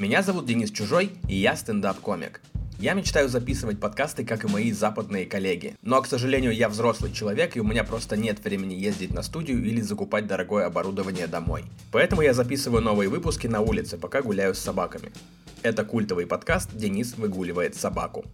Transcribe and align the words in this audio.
Меня 0.00 0.22
зовут 0.22 0.46
Денис 0.46 0.70
Чужой, 0.70 1.10
и 1.28 1.36
я 1.36 1.54
стендап-комик. 1.54 2.40
Я 2.78 2.94
мечтаю 2.94 3.28
записывать 3.28 3.78
подкасты, 3.78 4.24
как 4.24 4.44
и 4.44 4.48
мои 4.48 4.72
западные 4.72 5.26
коллеги. 5.26 5.76
Но, 5.82 6.00
к 6.00 6.06
сожалению, 6.06 6.52
я 6.52 6.70
взрослый 6.70 7.12
человек, 7.12 7.54
и 7.54 7.60
у 7.60 7.64
меня 7.64 7.84
просто 7.84 8.16
нет 8.16 8.42
времени 8.42 8.72
ездить 8.72 9.12
на 9.12 9.22
студию 9.22 9.62
или 9.62 9.82
закупать 9.82 10.26
дорогое 10.26 10.64
оборудование 10.64 11.26
домой. 11.26 11.64
Поэтому 11.92 12.22
я 12.22 12.32
записываю 12.32 12.80
новые 12.80 13.10
выпуски 13.10 13.46
на 13.46 13.60
улице, 13.60 13.98
пока 13.98 14.22
гуляю 14.22 14.54
с 14.54 14.58
собаками. 14.58 15.12
Это 15.62 15.84
культовый 15.84 16.24
подкаст 16.24 16.74
«Денис 16.74 17.18
выгуливает 17.18 17.74
собаку». 17.76 18.24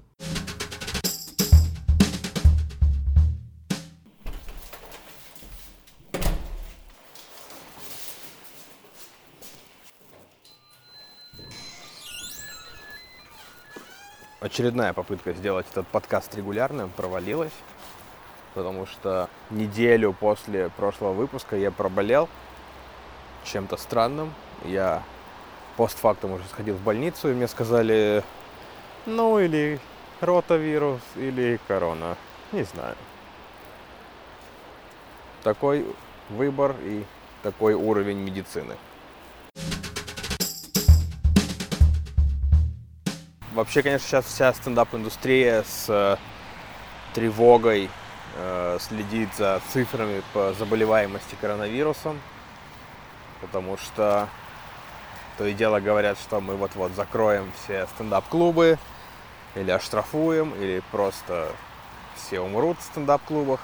Очередная 14.47 14.93
попытка 14.93 15.33
сделать 15.33 15.67
этот 15.71 15.87
подкаст 15.89 16.35
регулярным 16.35 16.91
провалилась, 16.91 17.53
потому 18.55 18.87
что 18.87 19.29
неделю 19.51 20.13
после 20.13 20.71
прошлого 20.71 21.13
выпуска 21.13 21.57
я 21.57 21.71
проболел 21.71 22.29
чем-то 23.45 23.77
странным. 23.77 24.33
Я 24.65 25.03
постфактум 25.77 26.33
уже 26.33 26.45
сходил 26.45 26.77
в 26.77 26.81
больницу, 26.81 27.31
и 27.31 27.35
мне 27.35 27.49
сказали, 27.49 28.23
ну 29.05 29.39
или 29.39 29.81
ротавирус, 30.21 31.03
или 31.17 31.61
корона, 31.67 32.17
не 32.53 32.63
знаю. 32.63 32.95
Такой 35.43 35.85
выбор 36.31 36.75
и 36.83 37.05
такой 37.43 37.75
уровень 37.75 38.19
медицины. 38.19 38.77
Вообще, 43.57 43.83
конечно, 43.83 44.07
сейчас 44.07 44.27
вся 44.27 44.53
стендап-индустрия 44.53 45.63
с 45.63 45.87
э, 45.89 46.19
тревогой 47.15 47.89
э, 48.37 48.79
следит 48.83 49.31
за 49.35 49.63
цифрами 49.73 50.23
по 50.35 50.53
заболеваемости 50.53 51.37
коронавирусом, 51.41 52.21
потому 53.41 53.79
что 53.79 54.29
то 55.39 55.47
и 55.47 55.55
дело 55.55 55.81
говорят, 55.81 56.19
что 56.19 56.43
мы 56.43 56.55
вот-вот 56.57 56.93
закроем 56.93 57.51
все 57.65 57.87
стендап-клубы, 57.95 58.79
или 59.55 59.71
оштрафуем, 59.71 60.53
или 60.61 60.83
просто 60.91 61.49
все 62.15 62.41
умрут 62.41 62.79
в 62.79 62.83
стендап-клубах. 62.83 63.61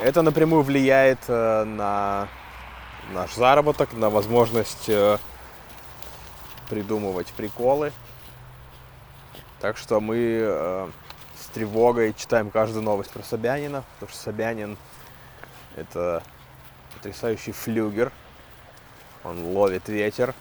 Это 0.00 0.22
напрямую 0.22 0.62
влияет 0.62 1.18
э, 1.28 1.64
на 1.64 2.28
наш 3.12 3.34
заработок, 3.34 3.92
на 3.92 4.08
возможность 4.08 4.88
придумывать 6.70 7.26
приколы. 7.34 7.92
Так 9.62 9.76
что 9.76 10.00
мы 10.00 10.16
э, 10.18 10.88
с 11.40 11.46
тревогой 11.54 12.14
читаем 12.14 12.50
каждую 12.50 12.82
новость 12.82 13.12
про 13.12 13.22
Собянина, 13.22 13.84
потому 13.94 14.10
что 14.10 14.20
Собянин 14.20 14.76
это 15.76 16.24
потрясающий 16.94 17.52
флюгер. 17.52 18.10
Он 19.22 19.44
ловит 19.44 19.88
ветер. 19.88 20.34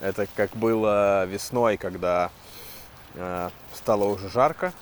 Это 0.00 0.26
как 0.34 0.52
было 0.52 1.26
весной, 1.26 1.76
когда 1.76 2.30
э, 3.16 3.50
стало 3.74 4.04
уже 4.04 4.30
жарко, 4.30 4.72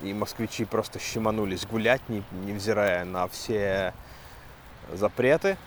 и 0.00 0.14
москвичи 0.14 0.64
просто 0.64 0.98
щеманулись 1.00 1.66
гулять, 1.66 2.00
не, 2.08 2.22
невзирая 2.46 3.04
на 3.04 3.28
все 3.28 3.92
запреты. 4.90 5.58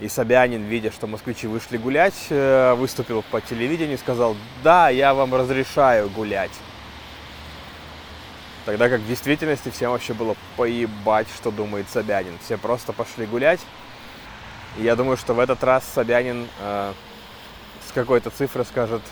И 0.00 0.08
Собянин, 0.08 0.64
видя, 0.64 0.90
что 0.90 1.06
москвичи 1.06 1.46
вышли 1.46 1.76
гулять, 1.76 2.26
э, 2.30 2.74
выступил 2.74 3.22
по 3.30 3.40
телевидению 3.40 3.94
и 3.94 4.00
сказал, 4.00 4.36
да, 4.64 4.88
я 4.88 5.14
вам 5.14 5.34
разрешаю 5.34 6.10
гулять. 6.10 6.50
Тогда 8.64 8.88
как 8.88 9.00
в 9.00 9.06
действительности 9.06 9.70
всем 9.70 9.92
вообще 9.92 10.14
было 10.14 10.36
поебать, 10.56 11.28
что 11.36 11.50
думает 11.50 11.86
Собянин. 11.90 12.38
Все 12.44 12.56
просто 12.56 12.92
пошли 12.92 13.26
гулять. 13.26 13.60
И 14.78 14.82
я 14.82 14.96
думаю, 14.96 15.16
что 15.16 15.34
в 15.34 15.38
этот 15.38 15.62
раз 15.62 15.84
Собянин 15.94 16.48
э, 16.60 16.92
с 17.88 17.92
какой-то 17.92 18.30
цифры 18.30 18.64
скажет, 18.64 19.02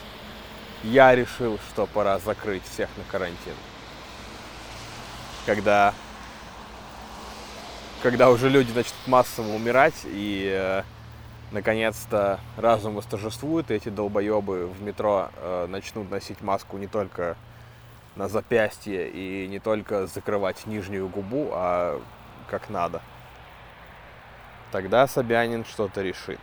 я 0.82 1.14
решил, 1.14 1.60
что 1.70 1.86
пора 1.86 2.18
закрыть 2.18 2.62
всех 2.72 2.88
на 2.96 3.04
карантин. 3.04 3.54
Когда 5.46 5.94
когда 8.02 8.30
уже 8.30 8.48
люди 8.48 8.72
начнут 8.72 9.06
массово 9.06 9.54
умирать, 9.54 9.94
и 10.04 10.50
э, 10.52 10.82
наконец-то 11.52 12.40
разум 12.56 12.96
восторжествует, 12.96 13.70
и 13.70 13.74
эти 13.74 13.90
долбоебы 13.90 14.66
в 14.66 14.82
метро 14.82 15.30
э, 15.36 15.66
начнут 15.68 16.10
носить 16.10 16.40
маску 16.40 16.78
не 16.78 16.88
только 16.88 17.36
на 18.16 18.28
запястье 18.28 19.08
и 19.08 19.46
не 19.46 19.60
только 19.60 20.06
закрывать 20.08 20.66
нижнюю 20.66 21.08
губу, 21.08 21.50
а 21.52 22.02
как 22.50 22.68
надо. 22.68 23.00
Тогда 24.72 25.06
Собянин 25.06 25.64
что-то 25.64 26.02
решит. 26.02 26.40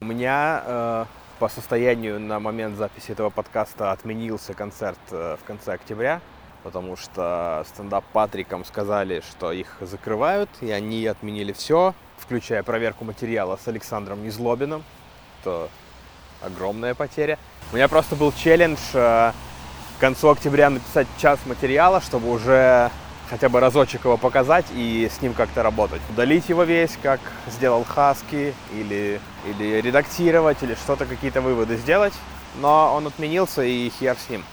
У 0.00 0.04
меня 0.04 0.62
э, 0.66 1.04
по 1.38 1.48
состоянию 1.48 2.18
на 2.18 2.40
момент 2.40 2.76
записи 2.76 3.12
этого 3.12 3.30
подкаста 3.30 3.92
отменился 3.92 4.52
концерт 4.52 4.98
э, 5.12 5.36
в 5.40 5.44
конце 5.44 5.74
октября 5.74 6.20
потому 6.62 6.96
что 6.96 7.64
стендап 7.68 8.04
Патрикам 8.12 8.64
сказали, 8.64 9.22
что 9.28 9.52
их 9.52 9.76
закрывают, 9.80 10.50
и 10.60 10.70
они 10.70 11.06
отменили 11.06 11.52
все, 11.52 11.94
включая 12.18 12.62
проверку 12.62 13.04
материала 13.04 13.58
с 13.62 13.68
Александром 13.68 14.24
Незлобиным. 14.24 14.84
Это 15.40 15.68
огромная 16.42 16.94
потеря. 16.94 17.38
У 17.72 17.76
меня 17.76 17.88
просто 17.88 18.16
был 18.16 18.32
челлендж 18.32 18.78
э, 18.94 19.32
к 19.96 20.00
концу 20.00 20.30
октября 20.30 20.70
написать 20.70 21.06
час 21.18 21.38
материала, 21.46 22.00
чтобы 22.00 22.30
уже 22.30 22.90
хотя 23.28 23.48
бы 23.48 23.60
разочек 23.60 24.04
его 24.04 24.16
показать 24.16 24.66
и 24.74 25.10
с 25.10 25.20
ним 25.20 25.34
как-то 25.34 25.62
работать. 25.62 26.00
Удалить 26.10 26.48
его 26.48 26.64
весь, 26.64 26.96
как 27.02 27.20
сделал 27.48 27.84
Хаски, 27.84 28.54
или, 28.72 29.20
или 29.46 29.80
редактировать, 29.80 30.62
или 30.62 30.74
что-то, 30.74 31.06
какие-то 31.06 31.40
выводы 31.40 31.76
сделать. 31.76 32.12
Но 32.60 32.94
он 32.94 33.06
отменился, 33.06 33.62
и 33.62 33.90
хер 33.90 34.16
с 34.16 34.30
ним. 34.30 34.44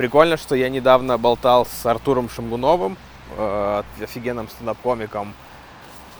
Прикольно, 0.00 0.38
что 0.38 0.54
я 0.54 0.70
недавно 0.70 1.18
болтал 1.18 1.66
с 1.66 1.84
Артуром 1.84 2.30
Шамгуновым, 2.30 2.96
э, 3.36 3.82
офигенным 4.00 4.48
стендап-комиком 4.48 5.34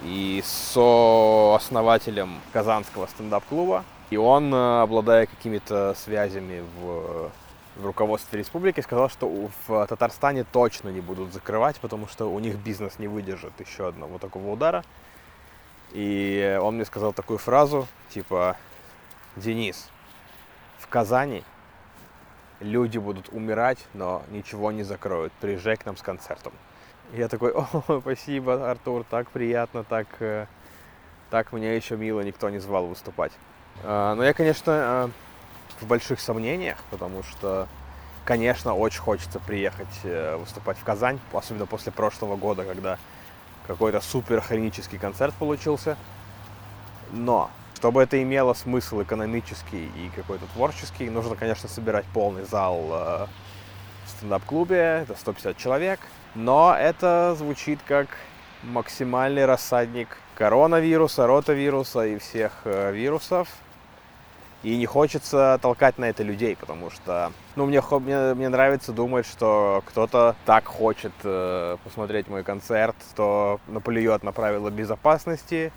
и 0.02 0.42
сооснователем 0.44 2.42
Казанского 2.52 3.06
стендап-клуба. 3.06 3.86
И 4.10 4.18
он, 4.18 4.52
э, 4.52 4.82
обладая 4.82 5.24
какими-то 5.24 5.94
связями 5.94 6.62
в, 6.78 7.30
в 7.76 7.86
руководстве 7.86 8.40
республики, 8.40 8.82
сказал, 8.82 9.08
что 9.08 9.48
в 9.66 9.86
Татарстане 9.86 10.44
точно 10.44 10.90
не 10.90 11.00
будут 11.00 11.32
закрывать, 11.32 11.80
потому 11.80 12.06
что 12.06 12.26
у 12.26 12.38
них 12.38 12.56
бизнес 12.56 12.98
не 12.98 13.08
выдержит 13.08 13.52
еще 13.66 13.88
одного 13.88 14.18
такого 14.18 14.50
удара. 14.50 14.84
И 15.92 16.58
он 16.60 16.74
мне 16.74 16.84
сказал 16.84 17.14
такую 17.14 17.38
фразу, 17.38 17.88
типа, 18.10 18.58
Денис, 19.36 19.88
в 20.78 20.86
Казани 20.86 21.44
люди 22.60 22.98
будут 22.98 23.28
умирать, 23.30 23.78
но 23.94 24.22
ничего 24.30 24.72
не 24.72 24.82
закроют. 24.82 25.32
Приезжай 25.40 25.76
к 25.76 25.86
нам 25.86 25.96
с 25.96 26.02
концертом. 26.02 26.52
Я 27.12 27.28
такой, 27.28 27.52
о, 27.54 28.00
спасибо, 28.00 28.70
Артур, 28.70 29.04
так 29.08 29.30
приятно, 29.30 29.82
так, 29.82 30.06
э, 30.20 30.46
так 31.30 31.52
меня 31.52 31.74
еще 31.74 31.96
мило 31.96 32.20
никто 32.20 32.48
не 32.50 32.58
звал 32.58 32.86
выступать. 32.86 33.32
А, 33.82 34.14
но 34.14 34.24
я, 34.24 34.32
конечно, 34.32 34.70
э, 34.70 35.08
в 35.80 35.86
больших 35.86 36.20
сомнениях, 36.20 36.78
потому 36.90 37.22
что, 37.22 37.66
конечно, 38.24 38.74
очень 38.74 39.00
хочется 39.00 39.40
приехать 39.40 39.88
э, 40.04 40.36
выступать 40.36 40.78
в 40.78 40.84
Казань, 40.84 41.18
особенно 41.32 41.66
после 41.66 41.90
прошлого 41.90 42.36
года, 42.36 42.64
когда 42.64 42.98
какой-то 43.66 44.00
супер 44.00 44.40
хронический 44.40 44.98
концерт 44.98 45.34
получился. 45.34 45.96
Но 47.12 47.50
чтобы 47.80 48.02
это 48.02 48.22
имело 48.22 48.52
смысл 48.52 49.02
экономический 49.02 49.86
и 49.86 50.10
какой-то 50.14 50.44
творческий, 50.52 51.08
нужно, 51.08 51.34
конечно, 51.34 51.66
собирать 51.66 52.04
полный 52.12 52.44
зал 52.44 52.78
э, 52.90 53.26
в 54.04 54.10
стендап-клубе, 54.10 55.04
это 55.04 55.16
150 55.18 55.56
человек, 55.56 55.98
но 56.34 56.76
это 56.78 57.34
звучит 57.38 57.78
как 57.86 58.08
максимальный 58.64 59.46
рассадник 59.46 60.18
коронавируса, 60.34 61.26
ротавируса 61.26 62.04
и 62.04 62.18
всех 62.18 62.52
э, 62.64 62.92
вирусов. 62.92 63.48
И 64.62 64.76
не 64.76 64.84
хочется 64.84 65.58
толкать 65.62 65.96
на 65.96 66.04
это 66.04 66.22
людей, 66.22 66.56
потому 66.56 66.90
что, 66.90 67.32
ну, 67.56 67.64
мне, 67.64 67.80
мне, 67.80 68.34
мне 68.34 68.50
нравится 68.50 68.92
думать, 68.92 69.24
что 69.24 69.82
кто-то 69.86 70.36
так 70.44 70.66
хочет 70.66 71.12
э, 71.24 71.78
посмотреть 71.82 72.28
мой 72.28 72.44
концерт, 72.44 72.94
что 73.14 73.58
наплюет 73.68 74.22
на 74.22 74.32
правила 74.32 74.68
безопасности, 74.68 75.72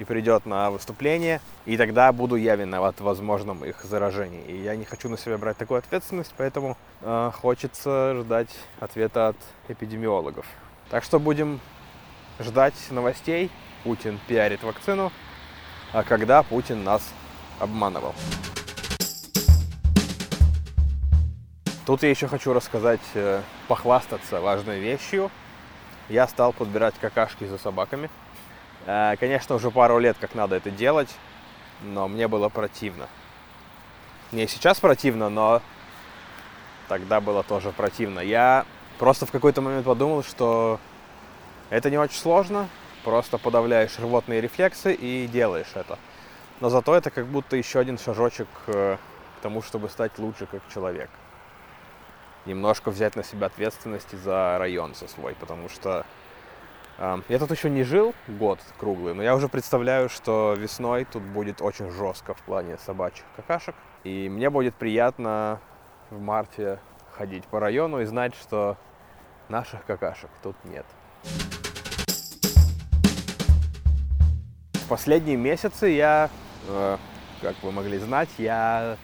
и 0.00 0.04
придет 0.04 0.46
на 0.46 0.70
выступление, 0.70 1.42
и 1.66 1.76
тогда 1.76 2.10
буду 2.10 2.36
я 2.36 2.56
виноват 2.56 2.98
в 2.98 3.02
возможном 3.02 3.66
их 3.66 3.84
заражении. 3.84 4.42
И 4.46 4.56
я 4.56 4.74
не 4.74 4.86
хочу 4.86 5.10
на 5.10 5.18
себя 5.18 5.36
брать 5.36 5.58
такую 5.58 5.76
ответственность, 5.76 6.32
поэтому 6.38 6.78
э, 7.02 7.30
хочется 7.34 8.16
ждать 8.18 8.48
ответа 8.80 9.28
от 9.28 9.36
эпидемиологов. 9.68 10.46
Так 10.88 11.04
что 11.04 11.20
будем 11.20 11.60
ждать 12.38 12.74
новостей. 12.90 13.50
Путин 13.84 14.18
пиарит 14.26 14.62
вакцину, 14.62 15.12
а 15.92 16.02
когда 16.02 16.42
Путин 16.42 16.82
нас 16.82 17.02
обманывал. 17.58 18.14
Тут 21.84 22.02
я 22.02 22.08
еще 22.08 22.26
хочу 22.26 22.54
рассказать, 22.54 23.00
э, 23.12 23.42
похвастаться 23.68 24.40
важной 24.40 24.80
вещью. 24.80 25.30
Я 26.08 26.26
стал 26.26 26.54
подбирать 26.54 26.94
какашки 27.00 27.44
за 27.44 27.58
собаками. 27.58 28.08
Э, 28.86 29.16
конечно, 29.18 29.54
уже 29.54 29.70
пару 29.70 29.98
лет 29.98 30.16
как 30.20 30.34
надо 30.34 30.56
это 30.56 30.70
делать, 30.70 31.14
но 31.82 32.08
мне 32.08 32.28
было 32.28 32.48
противно. 32.48 33.08
Мне 34.32 34.46
сейчас 34.46 34.80
противно, 34.80 35.28
но 35.28 35.62
тогда 36.88 37.20
было 37.20 37.42
тоже 37.42 37.70
противно. 37.72 38.20
Я 38.20 38.64
просто 38.98 39.26
в 39.26 39.30
какой-то 39.30 39.60
момент 39.60 39.84
подумал, 39.86 40.22
что 40.22 40.78
это 41.70 41.90
не 41.90 41.98
очень 41.98 42.18
сложно, 42.18 42.68
просто 43.04 43.38
подавляешь 43.38 43.98
рвотные 43.98 44.40
рефлексы 44.40 44.92
и 44.94 45.26
делаешь 45.26 45.72
это. 45.74 45.98
Но 46.60 46.68
зато 46.68 46.94
это 46.94 47.10
как 47.10 47.26
будто 47.26 47.56
еще 47.56 47.78
один 47.80 47.98
шажочек 47.98 48.48
э, 48.66 48.96
к 49.38 49.42
тому, 49.42 49.62
чтобы 49.62 49.88
стать 49.88 50.18
лучше 50.18 50.46
как 50.46 50.62
человек 50.72 51.10
немножко 52.46 52.90
взять 52.90 53.16
на 53.16 53.24
себя 53.24 53.46
ответственность 53.46 54.16
за 54.18 54.56
район 54.58 54.94
со 54.94 55.08
свой, 55.08 55.34
потому 55.34 55.68
что 55.68 56.06
я 57.00 57.38
тут 57.38 57.50
еще 57.50 57.70
не 57.70 57.82
жил 57.82 58.14
год 58.28 58.60
круглый, 58.78 59.14
но 59.14 59.22
я 59.22 59.34
уже 59.34 59.48
представляю, 59.48 60.10
что 60.10 60.54
весной 60.54 61.06
тут 61.06 61.22
будет 61.22 61.62
очень 61.62 61.90
жестко 61.90 62.34
в 62.34 62.42
плане 62.42 62.76
собачьих 62.76 63.24
какашек, 63.36 63.74
и 64.04 64.28
мне 64.28 64.50
будет 64.50 64.74
приятно 64.74 65.60
в 66.10 66.20
марте 66.20 66.78
ходить 67.16 67.44
по 67.46 67.58
району 67.58 68.02
и 68.02 68.04
знать, 68.04 68.34
что 68.34 68.76
наших 69.48 69.84
какашек 69.86 70.28
тут 70.42 70.56
нет. 70.64 70.84
В 74.74 74.88
последние 74.88 75.38
месяцы 75.38 75.86
я, 75.86 76.28
э, 76.68 76.98
как 77.40 77.54
вы 77.62 77.72
могли 77.72 77.96
знать, 77.96 78.28
я 78.36 78.98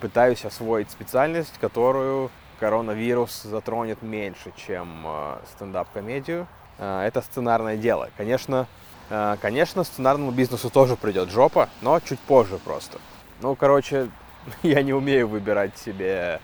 пытаюсь 0.00 0.46
освоить 0.46 0.90
специальность, 0.90 1.58
которую 1.60 2.30
коронавирус 2.58 3.42
затронет 3.42 4.00
меньше, 4.00 4.50
чем 4.56 5.02
э, 5.04 5.36
стендап-комедию. 5.52 6.46
Э, 6.78 7.02
это 7.02 7.22
сценарное 7.22 7.76
дело. 7.76 8.10
Конечно, 8.16 8.66
э, 9.10 9.36
конечно, 9.40 9.84
сценарному 9.84 10.30
бизнесу 10.30 10.70
тоже 10.70 10.96
придет 10.96 11.30
жопа, 11.30 11.68
но 11.82 12.00
чуть 12.00 12.20
позже 12.20 12.58
просто. 12.58 12.98
Ну, 13.40 13.54
короче, 13.54 14.08
я 14.62 14.82
не 14.82 14.92
умею 14.92 15.28
выбирать 15.28 15.76
себе 15.78 16.40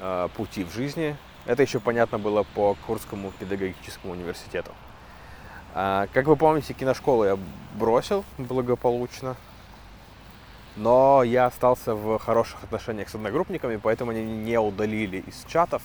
э, 0.00 0.28
пути 0.36 0.64
в 0.64 0.72
жизни. 0.72 1.16
Это 1.46 1.62
еще 1.62 1.80
понятно 1.80 2.18
было 2.18 2.42
по 2.42 2.76
Курскому 2.86 3.32
педагогическому 3.38 4.12
университету. 4.12 4.72
Как 5.72 6.26
вы 6.26 6.34
помните, 6.34 6.74
киношколу 6.74 7.24
я 7.24 7.38
бросил 7.74 8.24
благополучно. 8.38 9.36
Но 10.76 11.22
я 11.22 11.46
остался 11.46 11.94
в 11.94 12.18
хороших 12.18 12.62
отношениях 12.64 13.08
с 13.08 13.14
одногруппниками, 13.14 13.76
поэтому 13.76 14.10
они 14.10 14.22
не 14.22 14.58
удалили 14.58 15.18
из 15.18 15.44
чатов. 15.46 15.82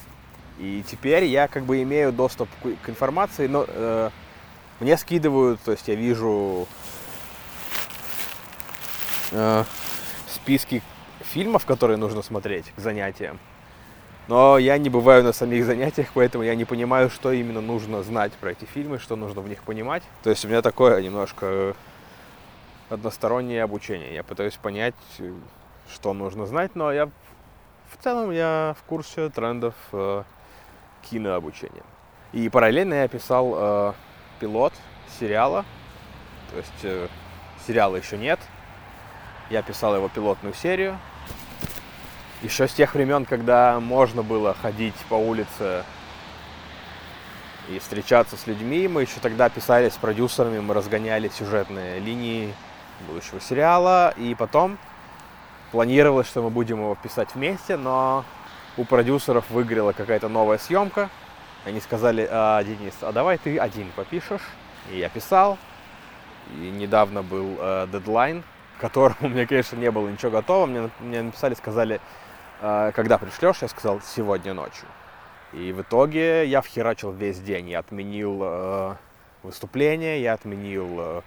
И 0.60 0.84
теперь 0.90 1.26
я 1.26 1.48
как 1.48 1.64
бы 1.64 1.82
имею 1.84 2.12
доступ 2.14 2.50
к 2.62 2.90
информации, 2.90 3.48
но 3.48 3.66
э, 3.68 4.10
мне 4.80 4.98
скидывают, 4.98 5.60
то 5.62 5.72
есть 5.72 5.88
я 5.88 5.96
вижу 5.96 6.68
э, 9.32 9.64
списки 10.28 10.82
фильмов, 11.20 11.66
которые 11.66 11.98
нужно 11.98 12.22
смотреть 12.22 12.72
к 12.76 12.80
занятиям. 12.80 13.40
Но 14.28 14.58
я 14.58 14.78
не 14.78 14.90
бываю 14.90 15.24
на 15.24 15.34
самих 15.34 15.66
занятиях, 15.66 16.08
поэтому 16.14 16.44
я 16.44 16.56
не 16.56 16.66
понимаю, 16.66 17.10
что 17.10 17.32
именно 17.32 17.62
нужно 17.62 18.02
знать 18.02 18.34
про 18.34 18.52
эти 18.52 18.66
фильмы, 18.66 18.98
что 18.98 19.16
нужно 19.16 19.42
в 19.42 19.50
них 19.50 19.62
понимать. 19.62 20.04
То 20.24 20.30
есть 20.32 20.44
у 20.46 20.48
меня 20.48 20.62
такое 20.62 21.02
немножко 21.02 21.76
одностороннее 22.90 23.62
обучение. 23.62 24.14
Я 24.14 24.24
пытаюсь 24.24 24.56
понять, 24.56 24.96
что 25.94 26.14
нужно 26.14 26.48
знать, 26.48 26.76
но 26.76 26.92
я 26.92 27.08
в 27.92 28.04
целом 28.04 28.32
я 28.32 28.76
в 28.80 28.84
курсе 28.84 29.30
трендов 29.30 29.76
кинообучения. 31.10 31.84
И 32.34 32.50
параллельно 32.50 32.96
я 32.96 33.08
писал 33.08 33.54
э, 33.56 33.94
пилот 34.40 34.74
сериала, 35.20 35.66
то 36.52 36.58
есть 36.58 36.84
э, 36.84 37.08
сериала 37.66 37.96
еще 37.96 38.18
нет. 38.18 38.40
Я 39.50 39.62
писал 39.62 39.96
его 39.96 40.10
пилотную 40.10 40.54
серию. 40.54 40.98
Еще 42.42 42.68
с 42.68 42.74
тех 42.74 42.94
времен, 42.94 43.26
когда 43.26 43.80
можно 43.80 44.24
было 44.24 44.54
ходить 44.54 44.96
по 45.10 45.16
улице 45.16 45.84
и 47.70 47.80
встречаться 47.80 48.38
с 48.38 48.48
людьми, 48.48 48.88
мы 48.88 49.04
еще 49.04 49.20
тогда 49.22 49.50
писали 49.50 49.90
с 49.90 49.98
продюсерами, 49.98 50.60
мы 50.60 50.74
разгоняли 50.74 51.30
сюжетные 51.30 52.00
линии 52.00 52.54
будущего 53.08 53.40
сериала. 53.40 54.14
И 54.18 54.36
потом 54.36 54.78
планировалось, 55.72 56.28
что 56.28 56.42
мы 56.42 56.50
будем 56.50 56.78
его 56.78 56.96
писать 56.96 57.30
вместе, 57.34 57.78
но 57.78 58.26
у 58.78 58.84
продюсеров 58.84 59.50
выиграла 59.50 59.94
какая-то 59.94 60.28
новая 60.28 60.58
съемка. 60.58 61.10
Они 61.66 61.80
сказали, 61.80 62.28
а, 62.30 62.64
Денис, 62.64 62.94
а 63.02 63.12
давай 63.12 63.38
ты 63.38 63.58
один 63.58 63.92
попишешь. 63.96 64.42
И 64.92 65.00
я 65.00 65.10
писал. 65.10 65.58
И 66.58 66.70
недавно 66.70 67.24
был 67.24 67.58
э, 67.60 67.88
дедлайн, 67.92 68.44
к 68.78 68.82
которому 68.82 69.16
мне, 69.30 69.48
конечно, 69.48 69.76
не 69.78 69.90
было 69.90 70.08
ничего 70.08 70.32
готово. 70.32 70.68
Мне, 70.68 70.90
мне 71.00 71.22
написали, 71.24 71.56
сказали, 71.56 72.00
э, 72.62 72.92
когда 72.94 73.18
пришлешь, 73.18 73.62
я 73.62 73.68
сказал, 73.68 74.02
сегодня 74.02 74.54
ночью. 74.54 74.88
И 75.54 75.72
в 75.72 75.82
итоге 75.82 76.46
я 76.46 76.62
вхерачил 76.62 77.12
весь 77.12 77.40
день. 77.40 77.70
Я 77.70 77.80
отменил 77.80 78.42
э, 78.44 78.96
выступление, 79.42 80.22
я 80.22 80.34
отменил 80.34 80.88
э, 81.00 81.22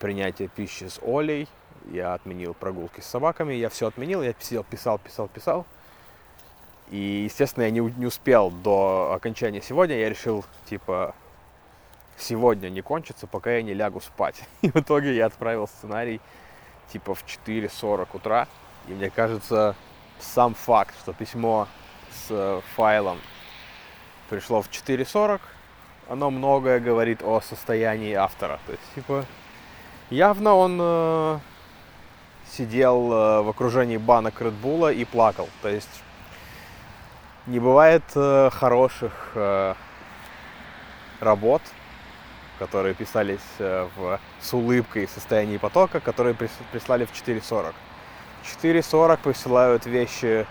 принятие 0.00 0.48
пищи 0.48 0.84
с 0.84 0.98
Олей, 1.02 1.46
я 1.92 2.14
отменил 2.14 2.54
прогулки 2.54 3.00
с 3.00 3.06
собаками, 3.06 3.54
я 3.54 3.68
все 3.68 3.86
отменил, 3.86 4.22
я 4.22 4.34
сидел, 4.40 4.64
писал, 4.64 4.98
писал, 4.98 5.28
писал. 5.28 5.66
И, 6.90 7.24
естественно, 7.24 7.64
я 7.64 7.70
не, 7.70 7.80
не 7.80 8.06
успел 8.06 8.50
до 8.50 9.12
окончания 9.14 9.60
сегодня, 9.60 9.98
я 9.98 10.08
решил, 10.08 10.44
типа, 10.68 11.14
сегодня 12.16 12.68
не 12.68 12.80
кончится, 12.80 13.26
пока 13.26 13.52
я 13.52 13.62
не 13.62 13.74
лягу 13.74 14.00
спать. 14.00 14.42
И 14.62 14.70
в 14.70 14.76
итоге 14.76 15.14
я 15.14 15.26
отправил 15.26 15.66
сценарий, 15.66 16.20
типа, 16.92 17.14
в 17.14 17.24
4.40 17.24 18.08
утра. 18.12 18.48
И 18.88 18.92
мне 18.92 19.10
кажется, 19.10 19.74
сам 20.20 20.54
факт, 20.54 20.94
что 21.00 21.12
письмо 21.12 21.66
с 22.12 22.26
э, 22.30 22.60
файлом 22.76 23.18
пришло 24.28 24.62
в 24.62 24.70
4.40, 24.70 25.40
оно 26.08 26.30
многое 26.30 26.78
говорит 26.78 27.22
о 27.22 27.40
состоянии 27.40 28.12
автора. 28.12 28.60
То 28.66 28.72
есть, 28.72 28.94
типа, 28.94 29.24
Явно 30.10 30.54
он 30.54 30.78
э, 30.80 31.38
сидел 32.52 33.12
э, 33.12 33.42
в 33.42 33.48
окружении 33.48 33.96
банок 33.96 34.40
Редбула 34.40 34.92
и 34.92 35.04
плакал. 35.04 35.48
То 35.62 35.68
есть 35.68 36.02
не 37.46 37.60
бывает 37.60 38.02
э, 38.14 38.50
хороших 38.52 39.12
э, 39.34 39.74
работ, 41.20 41.62
которые 42.58 42.94
писались 42.94 43.40
э, 43.58 43.88
в, 43.96 44.20
с 44.40 44.52
улыбкой 44.52 45.06
в 45.06 45.10
состоянии 45.10 45.56
потока, 45.56 46.00
которые 46.00 46.34
прислали 46.34 47.04
в 47.04 47.12
4.40. 47.12 47.74
В 48.42 48.64
4.40 48.64 49.18
присылают 49.22 49.86
вещи, 49.86 50.46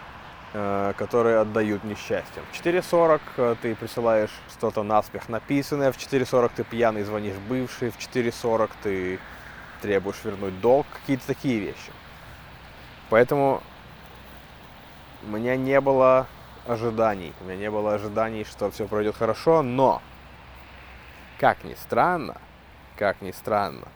которые 0.97 1.39
отдают 1.39 1.83
несчастьем. 1.83 2.43
В 2.53 2.65
4.40 2.65 3.21
э, 3.35 3.55
ты 3.61 3.75
присылаешь 3.75 4.29
что-то 4.49 4.83
наспех 4.83 5.27
написанное, 5.27 5.91
в 5.91 5.97
4.40 5.97 6.51
ты 6.55 6.63
пьяный 6.63 7.03
звонишь 7.03 7.35
бывший, 7.49 7.89
в 7.91 7.97
4.40 7.97 8.69
ты 8.81 9.19
требуешь 9.81 10.23
вернуть 10.23 10.61
долг, 10.61 10.87
какие-то 10.93 11.27
такие 11.27 11.59
вещи. 11.59 11.91
Поэтому 13.09 13.61
у 15.23 15.31
меня 15.31 15.57
не 15.57 15.81
было 15.81 16.27
ожиданий. 16.67 17.33
У 17.41 17.45
меня 17.45 17.55
не 17.55 17.71
было 17.71 17.93
ожиданий, 17.93 18.43
что 18.43 18.71
все 18.71 18.87
пройдет 18.87 19.15
хорошо, 19.15 19.61
но, 19.61 20.01
как 21.39 21.63
ни 21.63 21.73
странно, 21.73 22.37
как 22.97 23.21
ни 23.21 23.31
странно, 23.31 23.87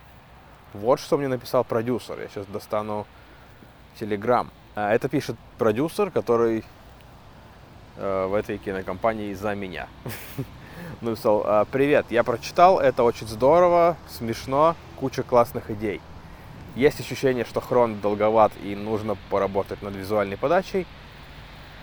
вот 0.73 0.99
что 0.99 1.17
мне 1.17 1.27
написал 1.27 1.63
продюсер. 1.63 2.19
Я 2.19 2.27
сейчас 2.27 2.45
достану 2.45 3.07
телеграм. 3.99 4.51
А, 4.75 4.93
это 4.93 5.09
пишет 5.09 5.35
продюсер, 5.57 6.11
который 6.11 6.63
э, 7.97 8.25
в 8.27 8.33
этой 8.33 8.57
кинокомпании 8.57 9.33
за 9.33 9.55
меня. 9.55 9.87
написал, 11.01 11.43
«А, 11.45 11.65
привет, 11.65 12.07
я 12.09 12.23
прочитал, 12.23 12.79
это 12.79 13.03
очень 13.03 13.27
здорово, 13.27 13.97
смешно, 14.07 14.75
куча 14.99 15.23
классных 15.23 15.69
идей. 15.71 16.01
Есть 16.75 16.99
ощущение, 16.99 17.45
что 17.45 17.61
хрон 17.61 17.99
долговат 17.99 18.51
и 18.63 18.75
нужно 18.75 19.17
поработать 19.29 19.81
над 19.81 19.95
визуальной 19.95 20.37
подачей, 20.37 20.85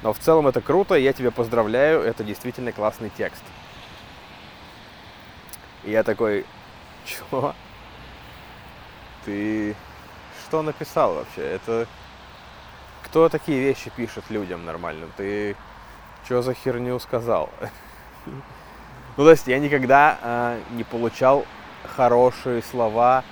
но 0.06 0.12
в 0.12 0.20
целом 0.20 0.46
это 0.46 0.60
круто, 0.60 0.94
я 0.94 1.12
тебя 1.12 1.32
поздравляю, 1.32 2.00
это 2.00 2.22
действительно 2.22 2.70
классный 2.70 3.10
текст. 3.18 3.42
И 5.82 5.90
я 5.90 6.04
такой, 6.04 6.46
чё? 7.04 7.56
Ты 9.24 9.74
что 10.44 10.62
написал 10.62 11.14
вообще? 11.14 11.42
Это 11.42 11.88
кто 13.02 13.28
такие 13.28 13.58
вещи 13.58 13.90
пишет 13.96 14.22
людям 14.30 14.64
нормально? 14.64 15.08
Ты 15.16 15.56
что 16.24 16.40
за 16.40 16.54
херню 16.54 17.00
сказал? 17.00 17.50
Ну, 19.16 19.24
то 19.24 19.30
есть 19.32 19.48
я 19.48 19.58
никогда 19.58 20.18
э, 20.22 20.60
не 20.76 20.84
получал 20.84 21.44
хорошие 21.96 22.62
слова 22.62 23.24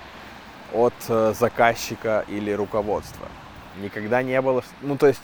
от 0.72 0.94
э, 1.08 1.34
заказчика 1.38 2.24
или 2.26 2.50
руководства. 2.50 3.28
Никогда 3.76 4.24
не 4.24 4.40
было, 4.40 4.64
ну, 4.80 4.96
то 4.96 5.06
есть 5.06 5.22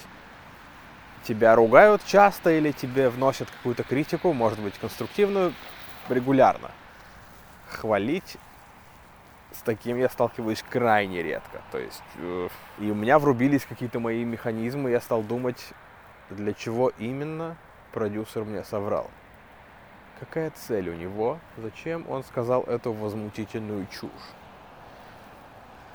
тебя 1.25 1.55
ругают 1.55 2.03
часто 2.05 2.51
или 2.51 2.73
тебе 2.73 3.09
вносят 3.09 3.51
какую-то 3.51 3.83
критику, 3.83 4.33
может 4.33 4.61
быть, 4.61 4.75
конструктивную, 4.79 5.55
регулярно. 6.09 6.71
Хвалить 7.69 8.37
с 9.53 9.63
таким 9.63 9.99
я 9.99 10.09
сталкиваюсь 10.09 10.63
крайне 10.69 11.23
редко. 11.23 11.61
То 11.73 11.79
есть, 11.79 12.03
э, 12.17 12.49
и 12.79 12.91
у 12.91 12.95
меня 12.95 13.19
врубились 13.19 13.65
какие-то 13.65 14.01
мои 14.01 14.25
механизмы, 14.25 14.91
я 14.91 15.01
стал 15.01 15.23
думать, 15.23 15.73
для 16.31 16.53
чего 16.53 16.93
именно 16.99 17.57
продюсер 17.93 18.45
мне 18.45 18.65
соврал. 18.65 19.11
Какая 20.21 20.51
цель 20.51 20.89
у 20.91 20.95
него? 20.95 21.39
Зачем 21.57 22.09
он 22.09 22.23
сказал 22.25 22.63
эту 22.65 22.93
возмутительную 22.93 23.87
чушь? 23.87 24.11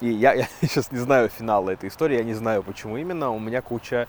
И 0.01 0.09
я, 0.09 0.33
я 0.33 0.47
сейчас 0.61 0.91
не 0.91 0.97
знаю 0.99 1.29
финала 1.29 1.69
этой 1.69 1.89
истории, 1.89 2.17
я 2.17 2.23
не 2.23 2.33
знаю, 2.33 2.63
почему 2.63 2.97
именно. 2.97 3.29
У 3.29 3.39
меня 3.39 3.61
куча 3.61 4.07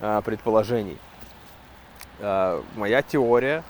э, 0.00 0.22
предположений. 0.24 0.98
Э, 2.18 2.62
моя 2.76 3.02
теория, 3.02 3.62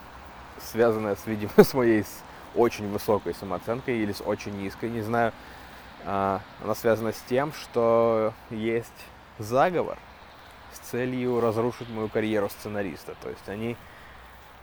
связанная 0.59 1.17
с, 1.17 1.27
видимо, 1.27 1.53
с 1.57 1.75
моей 1.75 2.05
с 2.05 2.23
очень 2.55 2.89
высокой 2.91 3.35
самооценкой 3.35 3.99
или 3.99 4.13
с 4.13 4.21
очень 4.21 4.57
низкой, 4.57 4.91
не 4.91 5.03
знаю, 5.03 5.33
э, 6.05 6.39
она 6.63 6.75
связана 6.75 7.13
с 7.13 7.21
тем, 7.29 7.53
что 7.53 8.33
есть 8.51 9.07
заговор 9.39 9.99
с 10.73 10.79
целью 10.79 11.41
разрушить 11.41 11.89
мою 11.91 12.09
карьеру 12.09 12.49
сценариста. 12.49 13.15
То 13.23 13.29
есть 13.29 13.49
они 13.49 13.77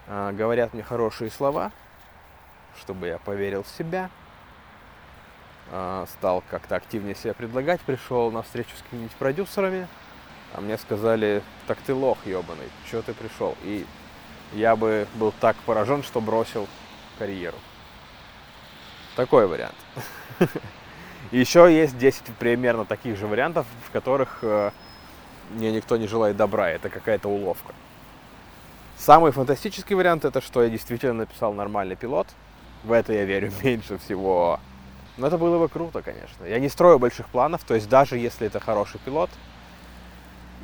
говорят 0.06 0.72
мне 0.72 0.82
хорошие 0.82 1.30
слова, 1.30 1.70
чтобы 2.80 3.08
я 3.08 3.18
поверил 3.18 3.62
в 3.62 3.68
себя, 3.68 4.08
стал 6.06 6.42
как-то 6.48 6.76
активнее 6.76 7.14
себя 7.14 7.34
предлагать, 7.34 7.82
пришел 7.82 8.30
на 8.30 8.40
встречу 8.40 8.70
с 8.74 8.82
какими-нибудь 8.84 9.14
продюсерами, 9.16 9.86
а 10.54 10.60
мне 10.60 10.78
сказали, 10.78 11.42
так 11.66 11.78
ты 11.78 11.94
лох 11.94 12.18
ебаный, 12.24 12.68
что 12.86 13.02
ты 13.02 13.12
пришел? 13.12 13.56
И 13.62 13.86
я 14.52 14.76
бы 14.76 15.06
был 15.14 15.32
так 15.40 15.56
поражен, 15.66 16.02
что 16.02 16.20
бросил 16.20 16.66
карьеру. 17.18 17.56
Такой 19.16 19.46
вариант. 19.46 19.76
Еще 21.32 21.74
есть 21.74 21.98
10 21.98 22.22
примерно 22.38 22.84
таких 22.84 23.16
же 23.18 23.26
вариантов, 23.26 23.66
в 23.86 23.90
которых 23.90 24.38
э, 24.42 24.70
мне 25.50 25.72
никто 25.72 25.96
не 25.96 26.06
желает 26.06 26.36
добра, 26.36 26.70
это 26.70 26.88
какая-то 26.88 27.28
уловка. 27.28 27.74
Самый 28.96 29.32
фантастический 29.32 29.94
вариант 29.94 30.24
это, 30.24 30.40
что 30.40 30.62
я 30.62 30.70
действительно 30.70 31.14
написал 31.14 31.52
нормальный 31.52 31.96
пилот. 31.96 32.28
В 32.84 32.92
это 32.92 33.12
я 33.12 33.24
верю 33.24 33.52
меньше 33.62 33.98
всего. 33.98 34.60
Но 35.16 35.26
это 35.26 35.36
было 35.36 35.58
бы 35.58 35.68
круто, 35.68 36.00
конечно. 36.02 36.44
Я 36.44 36.58
не 36.60 36.68
строю 36.68 36.98
больших 36.98 37.26
планов, 37.28 37.64
то 37.64 37.74
есть 37.74 37.88
даже 37.88 38.16
если 38.16 38.46
это 38.46 38.60
хороший 38.60 39.00
пилот, 39.00 39.30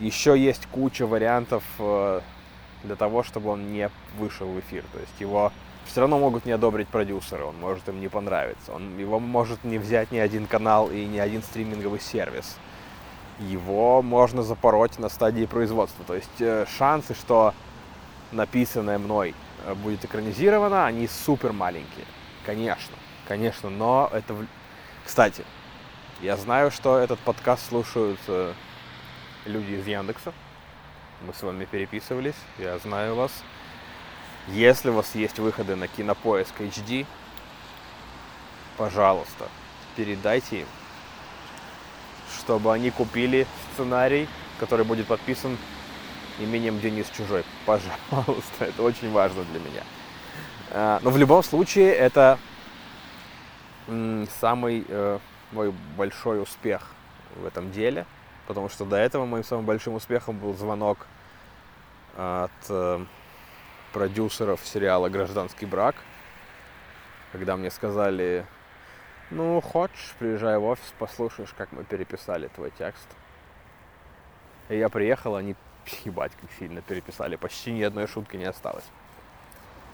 еще 0.01 0.39
есть 0.39 0.67
куча 0.67 1.07
вариантов 1.07 1.65
э, 1.79 2.21
для 2.83 2.97
того, 2.97 3.23
чтобы 3.23 3.51
он 3.51 3.73
не 3.73 3.91
вышел 4.19 4.47
в 4.47 4.59
эфир. 4.61 4.85
То 4.93 5.01
есть 5.01 5.21
его 5.21 5.53
все 5.87 6.01
равно 6.01 6.19
могут 6.19 6.47
не 6.47 6.53
одобрить 6.53 6.89
продюсеры, 6.89 7.45
он 7.45 7.59
может 7.61 7.89
им 7.89 8.01
не 8.01 8.09
понравиться. 8.09 8.73
Он, 8.73 8.99
его 8.99 9.21
может 9.21 9.65
не 9.65 9.79
взять 9.79 10.13
ни 10.13 10.19
один 10.19 10.47
канал 10.47 10.91
и 10.91 11.05
ни 11.05 11.19
один 11.19 11.43
стриминговый 11.43 12.01
сервис 12.01 12.57
его 13.39 14.03
можно 14.03 14.43
запороть 14.43 14.99
на 14.99 15.09
стадии 15.09 15.47
производства. 15.47 16.05
То 16.05 16.15
есть 16.15 16.41
э, 16.41 16.67
шансы, 16.79 17.15
что 17.15 17.55
написанное 18.33 18.99
мной 18.99 19.35
э, 19.65 19.75
будет 19.75 20.05
экранизировано, 20.05 20.87
они 20.87 21.09
супер 21.09 21.53
маленькие. 21.53 22.07
Конечно, 22.47 22.95
конечно, 23.27 23.71
но 23.71 24.11
это... 24.13 24.35
Кстати, 25.05 25.45
я 26.21 26.37
знаю, 26.37 26.71
что 26.71 26.99
этот 26.99 27.19
подкаст 27.21 27.69
слушают 27.69 28.21
люди 29.45 29.73
из 29.73 29.87
Яндекса. 29.87 30.33
Мы 31.27 31.35
с 31.35 31.43
вами 31.43 31.65
переписывались, 31.65 32.37
я 32.59 32.79
знаю 32.79 33.15
вас. 33.15 33.33
Если 34.49 34.91
у 34.91 34.95
вас 34.95 35.15
есть 35.15 35.39
выходы 35.39 35.75
на 35.77 35.89
Кинопоиск 35.89 36.61
HD, 36.61 37.07
пожалуйста, 38.77 39.49
передайте 39.97 40.61
им 40.61 40.67
чтобы 42.45 42.73
они 42.73 42.91
купили 42.91 43.47
сценарий, 43.73 44.29
который 44.61 44.85
будет 44.85 45.07
подписан 45.07 45.57
именем 46.39 46.81
Денис 46.81 47.07
Чужой. 47.17 47.45
Пожалуйста, 47.67 48.67
это 48.67 48.83
очень 48.83 49.11
важно 49.11 49.45
для 49.45 49.61
меня. 49.61 49.83
А, 50.71 51.01
но 51.03 51.11
в 51.11 51.17
любом 51.17 51.43
случае 51.43 51.93
это 51.93 52.39
самый 54.41 54.85
э, 54.89 55.19
мой 55.53 55.73
большой 55.97 56.43
успех 56.43 56.89
в 57.37 57.47
этом 57.47 57.71
деле, 57.71 58.07
потому 58.47 58.69
что 58.69 58.85
до 58.85 58.97
этого 58.97 59.25
моим 59.27 59.45
самым 59.45 59.65
большим 59.65 59.95
успехом 59.95 60.39
был 60.39 60.55
звонок 60.55 61.07
от 62.17 62.51
э, 62.69 63.05
продюсеров 63.93 64.61
сериала 64.65 65.09
«Гражданский 65.09 65.67
брак», 65.67 65.97
когда 67.33 67.57
мне 67.57 67.71
сказали, 67.71 68.47
ну, 69.31 69.61
хочешь, 69.61 70.15
приезжай 70.19 70.59
в 70.59 70.65
офис, 70.65 70.95
послушаешь, 70.99 71.53
как 71.57 71.73
мы 71.73 71.83
переписали 71.83 72.49
твой 72.49 72.71
текст. 72.79 73.09
И 74.69 74.79
я 74.79 74.89
приехал, 74.89 75.35
они, 75.35 75.57
ебать, 76.05 76.33
как 76.41 76.51
сильно 76.59 76.81
переписали, 76.81 77.37
почти 77.37 77.73
ни 77.73 77.83
одной 77.83 78.07
шутки 78.07 78.37
не 78.37 78.45
осталось. 78.45 78.85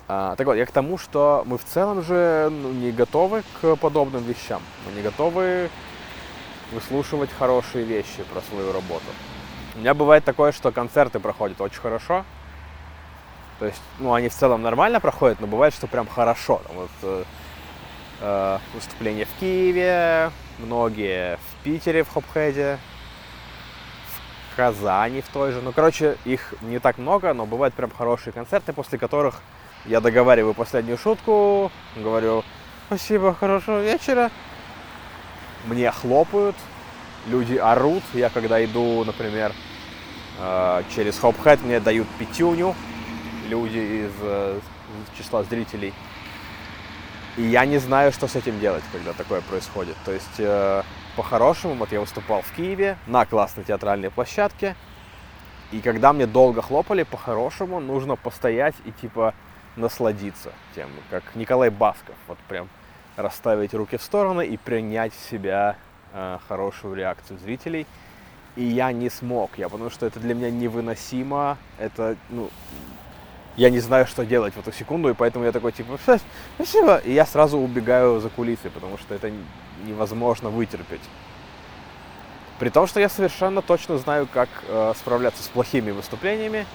А, 0.09 0.35
так 0.37 0.47
вот, 0.47 0.54
я 0.54 0.66
к 0.66 0.73
тому, 0.73 0.99
что 0.99 1.45
мы 1.47 1.57
в 1.57 1.64
целом 1.64 2.02
же 2.02 2.49
ну, 2.50 2.73
не 2.73 2.90
готовы 2.90 3.42
к 3.61 3.76
подобным 3.76 4.25
вещам. 4.25 4.61
Мы 4.85 4.92
не 4.92 5.02
готовы 5.02 5.71
выслушивать 6.73 7.31
хорошие 7.39 7.85
вещи 7.85 8.23
про 8.33 8.41
свою 8.41 8.73
работу. 8.73 9.05
У 9.77 9.79
меня 9.79 9.95
бывает 9.95 10.25
такое, 10.25 10.53
что 10.53 10.73
концерты 10.73 11.21
проходят 11.21 11.61
очень 11.61 11.81
хорошо. 11.81 12.25
То 13.59 13.67
есть, 13.67 13.81
ну, 13.99 14.15
они 14.15 14.29
в 14.29 14.35
целом 14.35 14.62
нормально 14.62 15.00
проходят, 15.00 15.41
но 15.41 15.47
бывает, 15.47 15.75
что 15.75 15.87
прям 15.87 16.09
хорошо. 16.09 16.62
Там 16.67 16.77
вот 16.77 16.91
э, 17.03 17.25
э, 18.21 18.59
выступления 18.75 19.27
в 19.27 19.41
Киеве, 19.41 20.31
многие 20.59 21.37
в 21.37 21.65
Питере, 21.65 22.03
в 22.03 22.09
Хопхеде, 22.11 22.79
в 24.50 24.57
Казани 24.57 25.21
в 25.21 25.29
той 25.29 25.53
же. 25.53 25.61
Ну, 25.61 25.73
короче, 25.73 26.17
их 26.25 26.55
не 26.62 26.79
так 26.79 26.99
много, 26.99 27.35
но 27.35 27.45
бывают 27.47 27.75
прям 27.75 27.91
хорошие 27.91 28.33
концерты, 28.33 28.73
после 28.73 28.99
которых 28.99 29.43
я 29.85 30.00
договариваю 30.00 30.55
последнюю 30.55 30.99
шутку, 30.99 31.71
говорю 31.97 32.45
«Спасибо, 32.87 33.35
хорошего 33.35 33.83
вечера». 33.83 34.31
Мне 35.67 35.90
хлопают, 35.90 36.57
люди 37.26 37.57
орут. 37.57 38.02
Я 38.14 38.31
когда 38.31 38.64
иду, 38.64 39.05
например, 39.05 39.52
э, 40.38 40.83
через 40.95 41.19
Хопхед, 41.19 41.62
мне 41.62 41.81
дают 41.81 42.09
пятюню 42.19 42.75
люди 43.49 43.79
из, 43.79 44.12
э, 44.23 44.59
из 44.59 45.19
числа 45.19 45.43
зрителей– 45.45 45.93
и 47.37 47.43
я 47.43 47.64
не 47.64 47.79
знаю, 47.79 48.12
что 48.12 48.26
с 48.26 48.35
этим 48.35 48.59
делать, 48.59 48.83
когда 48.93 49.12
такое 49.12 49.40
происходит. 49.40 49.97
То 50.05 50.12
есть, 50.12 50.38
э, 50.38 50.83
по-хорошему, 51.17 51.75
вот 51.75 51.93
я 51.93 52.00
выступал 52.00 52.43
в 52.43 52.52
Киеве 52.52 52.99
на 53.07 53.25
классной 53.25 53.64
театральной 53.64 54.11
площадке, 54.11 54.75
и 55.71 55.81
когда 55.81 56.12
мне 56.12 56.26
долго 56.26 56.61
хлопали, 56.61 57.05
по-хорошему 57.05 57.79
нужно 57.79 58.17
постоять 58.17 58.75
и 58.85 58.90
типа 58.90 59.35
насладиться 59.76 60.52
тем, 60.75 60.90
как 61.11 61.23
Николай 61.37 61.71
Басков, 61.71 62.17
вот 62.26 62.38
прям 62.49 62.69
расставить 63.23 63.75
руки 63.75 63.97
в 63.97 64.03
стороны 64.03 64.47
и 64.47 64.57
принять 64.57 65.12
в 65.15 65.31
себя 65.31 65.77
э, 66.12 66.39
хорошую 66.49 66.95
реакцию 66.95 67.39
зрителей. 67.39 67.87
И 68.57 68.65
я 68.65 68.93
не 68.93 69.11
смог, 69.11 69.59
я 69.59 69.69
потому 69.69 69.91
что 69.91 70.07
это 70.07 70.19
для 70.19 70.35
меня 70.35 70.50
невыносимо, 70.50 71.57
это, 71.79 72.17
ну, 72.31 72.50
я 73.57 73.71
не 73.71 73.79
знаю, 73.79 74.07
что 74.07 74.25
делать 74.25 74.55
в 74.55 74.59
эту 74.59 74.73
секунду, 74.73 75.09
и 75.09 75.15
поэтому 75.15 75.45
я 75.45 75.53
такой, 75.53 75.73
типа, 75.73 75.99
спасибо, 76.57 76.97
и 76.99 77.12
я 77.12 77.27
сразу 77.27 77.59
убегаю 77.59 78.19
за 78.21 78.29
кулисы, 78.29 78.71
потому 78.71 78.99
что 78.99 79.15
это 79.15 79.31
невозможно 79.87 80.50
вытерпеть. 80.50 81.00
При 82.59 82.69
том, 82.69 82.87
что 82.87 83.00
я 83.00 83.09
совершенно 83.09 83.62
точно 83.62 83.97
знаю, 83.99 84.29
как 84.31 84.49
э, 84.69 84.93
справляться 84.97 85.43
с 85.43 85.49
плохими 85.49 85.93
выступлениями. 85.93 86.67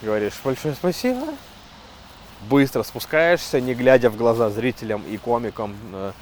Говоришь, 0.00 0.40
большое 0.42 0.74
спасибо. 0.74 1.26
Быстро 2.48 2.82
спускаешься, 2.82 3.60
не 3.60 3.74
глядя 3.74 4.10
в 4.10 4.16
глаза 4.16 4.50
зрителям 4.50 5.02
и 5.02 5.16
комикам, 5.16 5.74
э, 5.92 6.12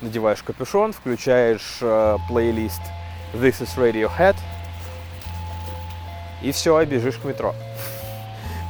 надеваешь 0.00 0.42
капюшон, 0.42 0.92
включаешь 0.92 1.78
э, 1.80 2.18
плейлист 2.28 2.82
This 3.32 3.60
is 3.62 3.76
Radiohead, 3.76 4.36
и 6.42 6.52
все, 6.52 6.84
бежишь 6.84 7.16
к 7.16 7.24
метро. 7.24 7.54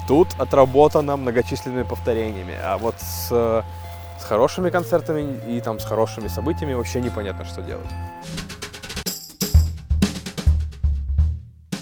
Тут 0.07 0.29
отработано 0.39 1.17
многочисленными 1.17 1.83
повторениями. 1.83 2.57
А 2.63 2.79
вот 2.79 2.95
с 3.01 3.65
С 4.21 4.27
хорошими 4.27 4.71
концертами 4.71 5.39
и 5.47 5.61
там 5.61 5.79
с 5.79 5.85
хорошими 5.85 6.29
событиями 6.29 6.73
вообще 6.73 7.01
непонятно, 7.01 7.45
что 7.45 7.61
делать. 7.61 7.91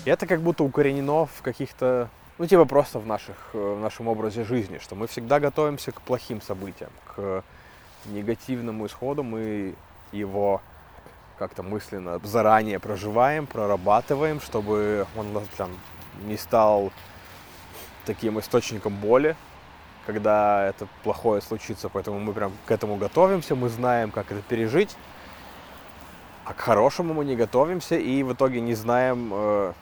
И 0.05 0.11
это 0.11 0.27
как 0.27 0.41
будто 0.41 0.65
укоренено 0.65 1.27
в 1.27 1.43
каких-то, 1.43 2.09
ну 2.43 2.49
типа 2.49 2.65
просто 2.65 2.99
в, 2.99 3.07
наших, 3.07 3.37
в 3.53 3.79
нашем 3.79 4.09
образе 4.09 4.43
жизни, 4.43 4.79
что 4.79 4.97
мы 4.97 5.07
всегда 5.07 5.39
готовимся 5.39 5.93
к 5.93 6.01
плохим 6.01 6.43
событиям, 6.43 6.91
к 7.15 7.45
негативному 8.07 8.85
исходу, 8.87 9.23
мы 9.23 9.77
его 10.11 10.61
как-то 11.39 11.63
мысленно 11.63 12.19
заранее 12.25 12.81
проживаем, 12.81 13.47
прорабатываем, 13.47 14.41
чтобы 14.41 15.07
он 15.17 15.27
там, 15.57 15.71
не 16.25 16.37
стал 16.37 16.91
таким 18.07 18.41
источником 18.41 18.97
боли, 18.97 19.37
когда 20.05 20.67
это 20.67 20.89
плохое 21.05 21.41
случится. 21.43 21.89
Поэтому 21.91 22.19
мы 22.19 22.33
прям 22.33 22.51
к 22.67 22.73
этому 22.73 22.97
готовимся, 22.97 23.55
мы 23.55 23.69
знаем, 23.69 24.11
как 24.11 24.33
это 24.33 24.43
пережить. 24.43 24.97
А 26.45 26.55
к 26.55 26.59
хорошему 26.59 27.15
мы 27.15 27.25
не 27.25 27.37
готовимся 27.37 27.95
и 27.95 28.25
в 28.25 28.33
итоге 28.33 28.61
не 28.61 28.75
знаем, 28.75 29.31
э, 29.33 29.73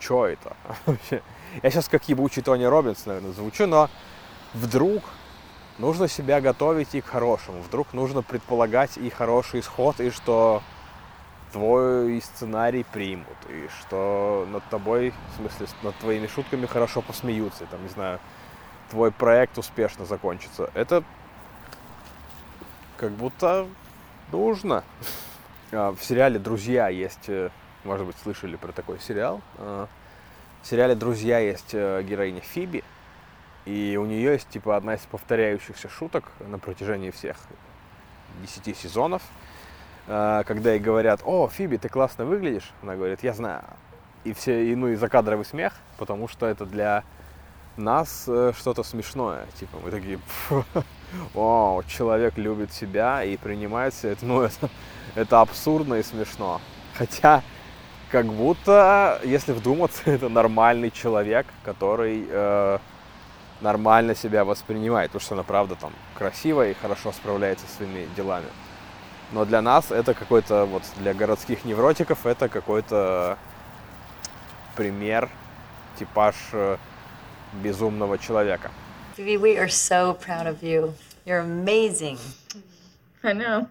что 0.00 0.26
это 0.26 0.56
вообще. 0.86 1.22
Я 1.62 1.70
сейчас 1.70 1.88
как 1.88 2.08
ебучий 2.08 2.42
Тони 2.42 2.64
Робинс, 2.64 3.06
наверное, 3.06 3.32
звучу, 3.32 3.66
но 3.66 3.90
вдруг 4.54 5.02
нужно 5.78 6.08
себя 6.08 6.40
готовить 6.40 6.94
и 6.94 7.00
к 7.00 7.06
хорошему. 7.06 7.62
Вдруг 7.62 7.92
нужно 7.92 8.22
предполагать 8.22 8.96
и 8.96 9.10
хороший 9.10 9.60
исход, 9.60 10.00
и 10.00 10.10
что 10.10 10.62
твой 11.52 12.20
сценарий 12.20 12.84
примут, 12.84 13.36
и 13.48 13.68
что 13.80 14.46
над 14.50 14.62
тобой, 14.70 15.12
в 15.32 15.36
смысле, 15.36 15.66
над 15.82 15.96
твоими 15.96 16.26
шутками 16.28 16.66
хорошо 16.66 17.02
посмеются, 17.02 17.66
там, 17.66 17.82
не 17.82 17.88
знаю, 17.88 18.20
твой 18.90 19.10
проект 19.10 19.58
успешно 19.58 20.04
закончится. 20.04 20.70
Это 20.74 21.02
как 22.96 23.12
будто 23.12 23.66
нужно. 24.32 24.84
А, 25.72 25.92
в 25.92 26.02
сериале 26.02 26.40
«Друзья» 26.40 26.88
есть, 26.88 27.28
э, 27.28 27.50
может 27.84 28.04
быть, 28.04 28.16
слышали 28.24 28.56
про 28.56 28.72
такой 28.72 28.98
сериал. 28.98 29.40
В 30.62 30.66
сериале 30.66 30.94
«Друзья» 30.94 31.38
есть 31.38 31.70
э, 31.72 32.02
героиня 32.02 32.40
Фиби, 32.40 32.84
и 33.64 33.98
у 34.00 34.04
нее 34.04 34.32
есть, 34.32 34.48
типа, 34.48 34.76
одна 34.76 34.94
из 34.94 35.00
повторяющихся 35.00 35.88
шуток 35.88 36.24
на 36.40 36.58
протяжении 36.58 37.10
всех 37.10 37.36
десяти 38.42 38.74
сезонов, 38.74 39.22
а, 40.06 40.44
когда 40.44 40.72
ей 40.72 40.80
говорят, 40.80 41.20
о, 41.24 41.48
Фиби, 41.48 41.76
ты 41.76 41.88
классно 41.88 42.24
выглядишь, 42.24 42.70
она 42.82 42.96
говорит, 42.96 43.22
я 43.22 43.32
знаю. 43.32 43.64
И 44.24 44.32
все, 44.32 44.70
и, 44.70 44.74
ну, 44.74 44.88
и 44.88 44.96
закадровый 44.96 45.44
смех, 45.44 45.74
потому 45.98 46.28
что 46.28 46.46
это 46.46 46.66
для 46.66 47.04
нас 47.76 48.24
э, 48.26 48.52
что-то 48.58 48.82
смешное. 48.82 49.46
Типа, 49.58 49.78
мы 49.82 49.90
такие, 49.90 50.18
о, 51.34 51.82
человек 51.86 52.36
любит 52.36 52.72
себя 52.72 53.24
и 53.24 53.36
принимает 53.36 53.94
себя. 53.94 54.12
Это, 54.12 54.26
ну, 54.26 54.42
это, 54.42 54.68
это 55.14 55.40
абсурдно 55.40 55.94
и 55.94 56.02
смешно. 56.02 56.60
Хотя, 56.94 57.42
как 58.10 58.26
будто, 58.26 59.20
если 59.24 59.52
вдуматься, 59.52 60.02
это 60.10 60.28
нормальный 60.28 60.90
человек, 60.90 61.46
который 61.64 62.26
э, 62.28 62.78
нормально 63.60 64.14
себя 64.14 64.44
воспринимает, 64.44 65.10
потому 65.10 65.22
что 65.24 65.34
она 65.34 65.42
правда 65.42 65.76
там 65.76 65.92
красивая 66.14 66.72
и 66.72 66.74
хорошо 66.74 67.12
справляется 67.12 67.66
с 67.66 67.76
своими 67.76 68.08
делами. 68.16 68.46
Но 69.32 69.44
для 69.44 69.62
нас 69.62 69.92
это 69.92 70.12
какой-то, 70.12 70.64
вот 70.64 70.82
для 70.98 71.14
городских 71.14 71.64
невротиков, 71.64 72.26
это 72.26 72.48
какой-то 72.48 73.38
пример, 74.74 75.28
типаж 75.98 76.34
э, 76.52 76.76
безумного 77.62 78.18
человека. 78.18 78.70
We 79.16 79.58
are 79.58 79.68
so 79.68 80.14
proud 80.14 80.46
of 80.46 80.62
you. 80.62 80.94
You're 81.26 81.40
amazing. 81.40 82.18
I 83.22 83.34
know. 83.34 83.68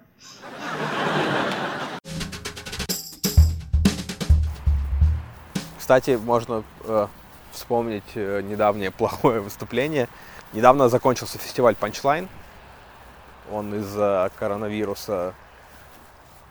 Кстати, 5.89 6.19
можно 6.23 6.63
э, 6.83 7.07
вспомнить 7.51 8.11
э, 8.13 8.41
недавнее 8.43 8.91
плохое 8.91 9.39
выступление. 9.39 10.07
Недавно 10.53 10.87
закончился 10.87 11.39
фестиваль 11.39 11.73
Punchline. 11.73 12.27
Он 13.51 13.73
из-за 13.73 14.29
коронавируса 14.37 15.33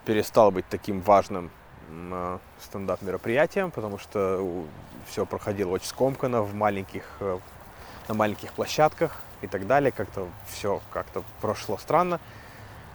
перестал 0.05 0.51
быть 0.51 0.65
таким 0.69 1.01
важным 1.03 1.53
э, 1.89 2.39
стендап 2.61 3.01
мероприятием, 3.01 3.71
потому 3.71 3.99
что 3.99 4.65
все 5.07 5.25
проходило 5.25 5.71
очень 5.71 5.87
скомканно 5.87 6.43
в 6.43 6.53
маленьких, 6.55 7.05
э, 7.21 7.39
на 8.09 8.15
маленьких 8.15 8.53
площадках 8.53 9.23
и 9.41 9.47
так 9.47 9.69
далее. 9.69 9.93
Как-то 9.93 10.27
все 10.49 10.83
как-то 10.93 11.23
прошло 11.41 11.79
странно. 11.79 12.19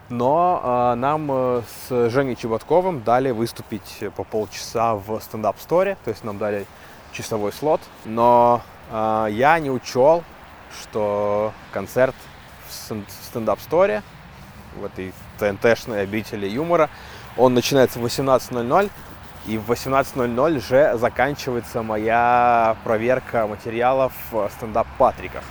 Но 0.10 0.62
э, 0.94 0.96
нам 0.96 1.30
э, 1.32 1.62
с 1.88 2.10
Женей 2.10 2.36
Чеботковым 2.36 3.04
дали 3.04 3.32
выступить 3.32 4.04
по 4.16 4.24
полчаса 4.24 4.96
в 4.96 5.20
стендап-сторе, 5.20 5.98
то 6.04 6.10
есть 6.10 6.24
нам 6.24 6.38
дали 6.38 6.66
часовой 7.14 7.54
слот. 7.54 7.82
Но 8.06 8.62
э, 8.92 9.28
я 9.32 9.58
не 9.60 9.70
учел, 9.70 10.24
что 10.82 11.54
концерт 11.72 12.16
в 12.68 12.96
стендап-сторе, 13.28 14.04
в 14.76 14.86
этой 14.86 15.14
ТНТ-шной 15.40 16.02
обители 16.02 16.48
юмора, 16.48 16.90
он 17.38 17.54
начинается 17.54 18.00
в 18.00 18.06
18.00, 18.06 18.90
и 19.48 19.58
в 19.58 19.72
18.00 19.72 20.68
же 20.68 20.98
заканчивается 20.98 21.82
моя 21.82 22.76
проверка 22.84 23.48
материалов 23.48 24.14
в 24.32 24.50
стендап-патриках. 24.58 25.44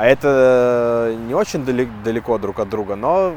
А 0.00 0.06
это 0.06 1.14
не 1.26 1.34
очень 1.34 1.62
далеко 1.62 2.38
друг 2.38 2.58
от 2.58 2.70
друга, 2.70 2.96
но 2.96 3.36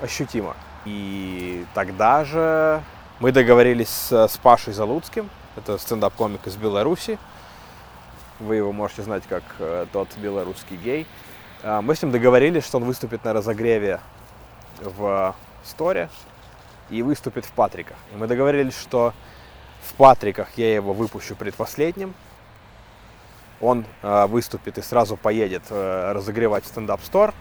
ощутимо. 0.00 0.56
И 0.86 1.66
тогда 1.74 2.24
же 2.24 2.82
мы 3.18 3.32
договорились 3.32 4.10
с, 4.10 4.40
Пашей 4.42 4.72
Залуцким, 4.72 5.28
это 5.56 5.76
стендап-комик 5.76 6.46
из 6.46 6.56
Беларуси. 6.56 7.18
Вы 8.38 8.56
его 8.56 8.72
можете 8.72 9.02
знать 9.02 9.24
как 9.28 9.42
э, 9.58 9.84
тот 9.92 10.08
белорусский 10.16 10.78
гей. 10.78 11.06
А, 11.62 11.82
мы 11.82 11.94
с 11.94 12.00
ним 12.00 12.12
договорились, 12.12 12.64
что 12.64 12.78
он 12.78 12.84
выступит 12.84 13.22
на 13.26 13.34
разогреве 13.34 14.00
в 14.80 15.34
Сторе 15.64 16.08
и 16.88 17.02
выступит 17.02 17.44
в 17.44 17.52
Патриках. 17.52 17.98
И 18.14 18.16
мы 18.16 18.26
договорились, 18.26 18.80
что 18.80 19.12
в 19.82 19.92
Патриках 19.96 20.48
я 20.56 20.72
его 20.76 20.94
выпущу 20.94 21.36
предпоследним, 21.36 22.14
он 23.60 23.84
э, 24.02 24.26
выступит 24.26 24.78
и 24.78 24.82
сразу 24.82 25.16
поедет 25.16 25.62
э, 25.70 26.12
разогревать 26.12 26.64
стендап-стор, 26.64 27.34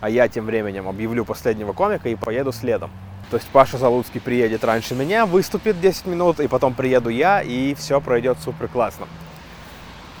а 0.00 0.10
я 0.10 0.28
тем 0.28 0.46
временем 0.46 0.88
объявлю 0.88 1.24
последнего 1.24 1.72
комика 1.72 2.08
и 2.08 2.16
поеду 2.16 2.52
следом. 2.52 2.90
То 3.30 3.36
есть 3.36 3.48
Паша 3.48 3.78
Залуцкий 3.78 4.20
приедет 4.20 4.64
раньше 4.64 4.94
меня, 4.94 5.24
выступит 5.24 5.80
10 5.80 6.06
минут, 6.06 6.40
и 6.40 6.48
потом 6.48 6.74
приеду 6.74 7.10
я, 7.10 7.42
и 7.42 7.74
все 7.74 8.00
пройдет 8.00 8.38
супер 8.42 8.66
классно. 8.66 9.06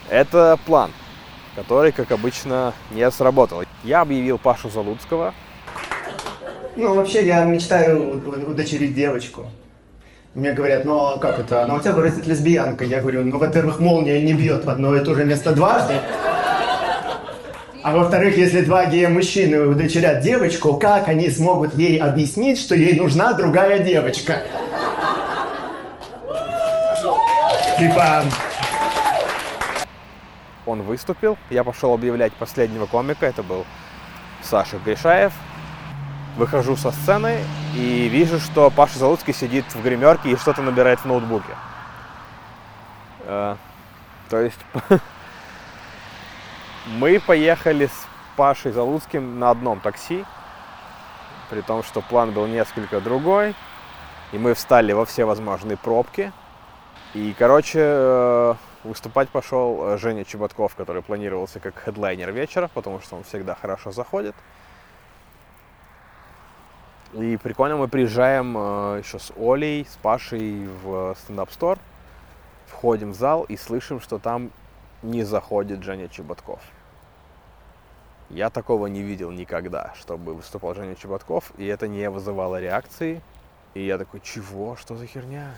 Это 0.08 0.58
план, 0.64 0.92
который, 1.56 1.90
как 1.90 2.12
обычно, 2.12 2.72
не 2.92 3.10
сработал. 3.10 3.62
Я 3.82 4.02
объявил 4.02 4.38
Пашу 4.38 4.70
Залуцкого. 4.70 5.34
Ну, 6.76 6.94
вообще, 6.94 7.26
я 7.26 7.44
мечтаю 7.44 8.22
удочерить 8.48 8.94
девочку. 8.94 9.50
Мне 10.34 10.52
говорят, 10.52 10.84
ну 10.84 11.06
а 11.06 11.18
как 11.18 11.40
это? 11.40 11.66
Ну 11.66 11.74
у 11.74 11.80
тебя 11.80 11.92
вырастет 11.92 12.24
лесбиянка. 12.26 12.84
Я 12.84 13.00
говорю, 13.00 13.24
ну, 13.24 13.36
во-первых, 13.36 13.80
молния 13.80 14.22
не 14.22 14.32
бьет 14.32 14.64
в 14.64 14.70
одно 14.70 14.94
и 14.94 15.04
то 15.04 15.14
же 15.14 15.24
место 15.24 15.52
дважды. 15.52 15.94
А 17.82 17.96
во-вторых, 17.96 18.36
если 18.36 18.60
два 18.60 18.86
гея-мужчины 18.86 19.66
удочерят 19.66 20.20
девочку, 20.20 20.74
как 20.74 21.08
они 21.08 21.30
смогут 21.30 21.74
ей 21.74 21.98
объяснить, 21.98 22.60
что 22.60 22.76
ей 22.76 22.98
нужна 22.98 23.32
другая 23.32 23.80
девочка? 23.80 24.42
Типа... 27.78 28.22
Он 30.66 30.82
выступил, 30.82 31.38
я 31.48 31.64
пошел 31.64 31.92
объявлять 31.92 32.32
последнего 32.34 32.86
комика, 32.86 33.26
это 33.26 33.42
был 33.42 33.64
Саша 34.42 34.76
Гришаев, 34.84 35.32
выхожу 36.36 36.76
со 36.76 36.92
сцены 36.92 37.38
и 37.74 38.08
вижу, 38.08 38.38
что 38.38 38.70
Паша 38.70 38.98
Залуцкий 38.98 39.32
сидит 39.32 39.64
в 39.74 39.82
гримерке 39.82 40.30
и 40.30 40.36
что-то 40.36 40.62
набирает 40.62 41.00
в 41.00 41.04
ноутбуке. 41.04 41.54
Э, 43.24 43.56
то 44.28 44.40
есть 44.40 44.58
мы 46.86 47.20
поехали 47.20 47.86
с 47.86 48.06
Пашей 48.36 48.72
Залуцким 48.72 49.38
на 49.38 49.50
одном 49.50 49.80
такси, 49.80 50.24
при 51.48 51.60
том, 51.60 51.82
что 51.82 52.00
план 52.00 52.32
был 52.32 52.46
несколько 52.46 53.00
другой, 53.00 53.54
и 54.32 54.38
мы 54.38 54.54
встали 54.54 54.92
во 54.92 55.04
все 55.04 55.24
возможные 55.24 55.76
пробки. 55.76 56.32
И, 57.14 57.34
короче, 57.38 57.80
э, 57.82 58.54
выступать 58.84 59.28
пошел 59.28 59.98
Женя 59.98 60.24
Чеботков, 60.24 60.74
который 60.74 61.02
планировался 61.02 61.60
как 61.60 61.76
хедлайнер 61.78 62.32
вечера, 62.32 62.68
потому 62.72 63.00
что 63.00 63.16
он 63.16 63.24
всегда 63.24 63.54
хорошо 63.54 63.90
заходит. 63.90 64.34
И 67.14 67.36
прикольно, 67.38 67.76
мы 67.76 67.88
приезжаем 67.88 68.56
э, 68.56 69.00
еще 69.02 69.18
с 69.18 69.32
Олей, 69.36 69.84
с 69.84 69.96
Пашей 69.96 70.68
в 70.84 71.16
стендап-стор, 71.20 71.78
входим 72.68 73.10
в 73.10 73.16
зал 73.16 73.42
и 73.44 73.56
слышим, 73.56 74.00
что 74.00 74.20
там 74.20 74.52
не 75.02 75.24
заходит 75.24 75.82
Женя 75.82 76.06
Чеботков. 76.08 76.60
Я 78.28 78.48
такого 78.48 78.86
не 78.86 79.02
видел 79.02 79.32
никогда, 79.32 79.92
чтобы 79.98 80.34
выступал 80.34 80.76
Женя 80.76 80.94
Чеботков, 80.94 81.50
и 81.56 81.66
это 81.66 81.88
не 81.88 82.08
вызывало 82.08 82.60
реакции. 82.60 83.22
И 83.74 83.84
я 83.84 83.98
такой, 83.98 84.20
чего? 84.20 84.76
Что 84.76 84.94
за 84.94 85.06
херня? 85.06 85.54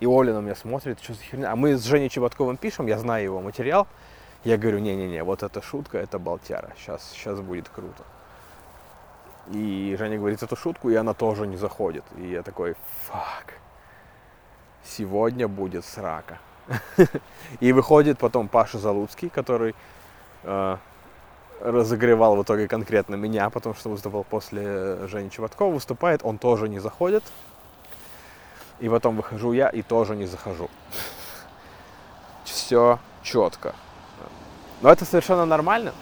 И 0.00 0.06
Оля 0.06 0.34
на 0.34 0.40
меня 0.40 0.54
смотрит, 0.54 1.00
что 1.00 1.14
за 1.14 1.22
херня? 1.22 1.50
А 1.50 1.56
мы 1.56 1.78
с 1.78 1.84
Женей 1.84 2.10
Чеботковым 2.10 2.58
пишем, 2.58 2.86
я 2.86 2.98
знаю 2.98 3.24
его 3.24 3.40
материал. 3.40 3.86
Я 4.44 4.58
говорю, 4.58 4.80
не-не-не, 4.80 5.24
вот 5.24 5.42
эта 5.42 5.62
шутка, 5.62 5.96
это 5.96 6.18
болтяра. 6.18 6.70
Сейчас, 6.76 7.10
сейчас 7.10 7.40
будет 7.40 7.70
круто. 7.70 8.02
И 9.48 9.96
Женя 9.98 10.18
говорит 10.18 10.42
эту 10.42 10.56
шутку, 10.56 10.90
и 10.90 10.94
она 10.94 11.14
тоже 11.14 11.46
не 11.46 11.56
заходит. 11.56 12.04
И 12.16 12.30
я 12.30 12.42
такой, 12.42 12.76
фак, 13.06 13.54
сегодня 14.84 15.48
будет 15.48 15.84
срака. 15.84 16.38
И 17.60 17.72
выходит 17.72 18.18
потом 18.18 18.48
Паша 18.48 18.78
Залуцкий, 18.78 19.28
который 19.28 19.74
э, 20.44 20.76
разогревал 21.60 22.36
в 22.36 22.42
итоге 22.42 22.68
конкретно 22.68 23.16
меня, 23.16 23.50
потому 23.50 23.74
что 23.74 23.90
выступал 23.90 24.24
после 24.24 25.06
Жени 25.08 25.30
Чеботкова, 25.30 25.72
выступает, 25.72 26.20
он 26.22 26.38
тоже 26.38 26.68
не 26.68 26.78
заходит. 26.78 27.24
И 28.78 28.88
потом 28.88 29.16
выхожу 29.16 29.52
я 29.52 29.68
и 29.68 29.82
тоже 29.82 30.16
не 30.16 30.26
захожу. 30.26 30.70
Все 32.44 32.98
четко. 33.22 33.74
Но 34.80 34.90
это 34.90 35.04
совершенно 35.04 35.44
нормально, 35.44 35.92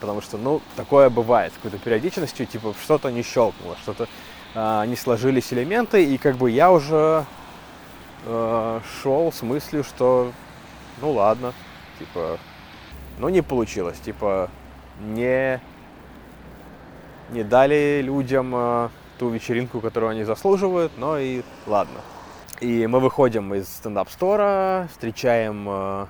потому 0.00 0.20
что, 0.20 0.36
ну, 0.38 0.60
такое 0.76 1.10
бывает 1.10 1.52
с 1.52 1.56
какой-то 1.56 1.78
периодичностью, 1.78 2.46
типа 2.46 2.74
что-то 2.82 3.10
не 3.10 3.22
щелкнуло, 3.22 3.76
что-то 3.82 4.08
э, 4.54 4.84
не 4.86 4.96
сложились 4.96 5.52
элементы, 5.52 6.04
и 6.04 6.18
как 6.18 6.36
бы 6.36 6.50
я 6.50 6.70
уже 6.70 7.24
э, 8.26 8.80
шел 9.02 9.32
с 9.32 9.42
мыслью, 9.42 9.84
что, 9.84 10.32
ну 11.00 11.12
ладно, 11.12 11.52
типа, 11.98 12.38
ну 13.18 13.28
не 13.28 13.42
получилось, 13.42 13.98
типа, 13.98 14.50
не, 15.00 15.60
не 17.30 17.44
дали 17.44 18.00
людям 18.02 18.52
э, 18.54 18.88
ту 19.18 19.28
вечеринку, 19.30 19.80
которую 19.80 20.10
они 20.10 20.24
заслуживают, 20.24 20.92
но 20.96 21.18
и 21.18 21.42
ладно. 21.66 22.00
И 22.60 22.86
мы 22.86 22.98
выходим 23.00 23.54
из 23.54 23.68
стендап-стора, 23.68 24.88
встречаем 24.92 25.66
э, 25.68 26.06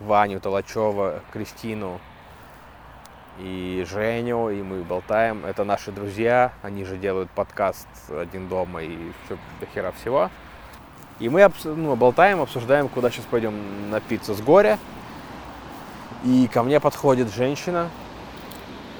Ваню 0.00 0.40
Толачева, 0.40 1.20
Кристину 1.32 2.00
и 3.42 3.84
Женю, 3.90 4.50
и 4.50 4.62
мы 4.62 4.84
болтаем. 4.84 5.44
Это 5.44 5.64
наши 5.64 5.90
друзья, 5.90 6.52
они 6.62 6.84
же 6.84 6.96
делают 6.96 7.28
подкаст 7.30 7.88
«Один 8.08 8.48
дома» 8.48 8.82
и 8.84 8.96
все 9.24 9.36
до 9.58 9.66
хера 9.66 9.90
всего. 9.92 10.30
И 11.18 11.28
мы 11.28 11.50
ну, 11.64 11.96
болтаем, 11.96 12.40
обсуждаем, 12.40 12.88
куда 12.88 13.10
сейчас 13.10 13.24
пойдем 13.24 13.90
на 13.90 14.00
пиццу 14.00 14.34
с 14.34 14.40
горя. 14.40 14.78
И 16.24 16.48
ко 16.52 16.62
мне 16.62 16.78
подходит 16.78 17.34
женщина 17.34 17.90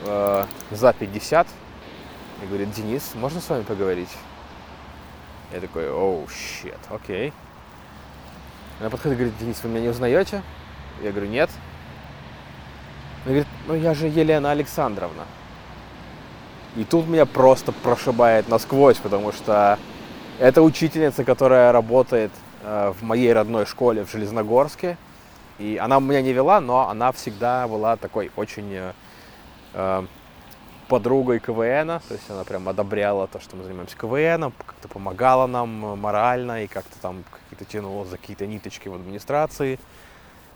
э, 0.05 0.45
за 0.73 0.93
50 0.93 1.47
и 2.43 2.47
говорит, 2.47 2.73
Денис, 2.73 3.13
можно 3.15 3.41
с 3.41 3.49
вами 3.49 3.63
поговорить? 3.63 4.11
Я 5.53 5.61
такой, 5.61 5.89
оу, 5.89 6.27
щет, 6.29 6.81
окей. 6.91 7.33
Она 8.81 8.91
подходит 8.91 9.19
и 9.19 9.21
говорит, 9.23 9.39
Денис, 9.39 9.63
вы 9.63 9.71
меня 9.71 9.83
не 9.83 9.89
узнаете? 9.89 10.43
Я 11.01 11.13
говорю, 11.13 11.29
нет. 11.29 11.49
Она 13.25 13.35
говорит, 13.35 13.47
ну 13.67 13.75
я 13.75 13.95
же 13.95 14.09
Елена 14.09 14.51
Александровна. 14.51 15.25
И 16.77 16.85
тут 16.85 17.07
меня 17.07 17.27
просто 17.27 17.71
прошибает 17.73 18.49
насквозь, 18.49 18.97
потому 18.97 19.33
что 19.33 19.79
это 20.39 20.63
учительница, 20.63 21.23
которая 21.23 21.71
работает 21.71 22.33
э, 22.63 22.93
в 22.99 23.03
моей 23.03 23.33
родной 23.33 23.67
школе 23.67 24.05
в 24.05 24.11
Железногорске. 24.11 24.97
И 25.59 25.77
она 25.77 26.01
меня 26.01 26.23
не 26.23 26.33
вела, 26.33 26.61
но 26.61 26.89
она 26.89 27.13
всегда 27.13 27.69
была 27.69 27.97
такой 27.97 28.31
очень 28.37 28.73
э, 28.73 28.93
э 29.75 30.07
подругой 30.89 31.39
КВН. 31.39 32.01
То 32.07 32.15
есть 32.15 32.29
она 32.29 32.45
прям 32.45 32.69
одобряла 32.69 33.27
то, 33.27 33.41
что 33.41 33.57
мы 33.57 33.65
занимаемся 33.65 33.97
КВНом, 33.97 34.53
как-то 34.59 34.89
помогала 34.89 35.47
нам 35.47 35.99
морально 35.99 36.65
и 36.65 36.67
как-то 36.67 36.99
там 37.01 37.25
какие-то 37.31 37.65
тянула 37.65 38.05
за 38.05 38.19
какие-то 38.19 38.47
ниточки 38.47 38.89
в 38.89 38.95
администрации 38.95 39.79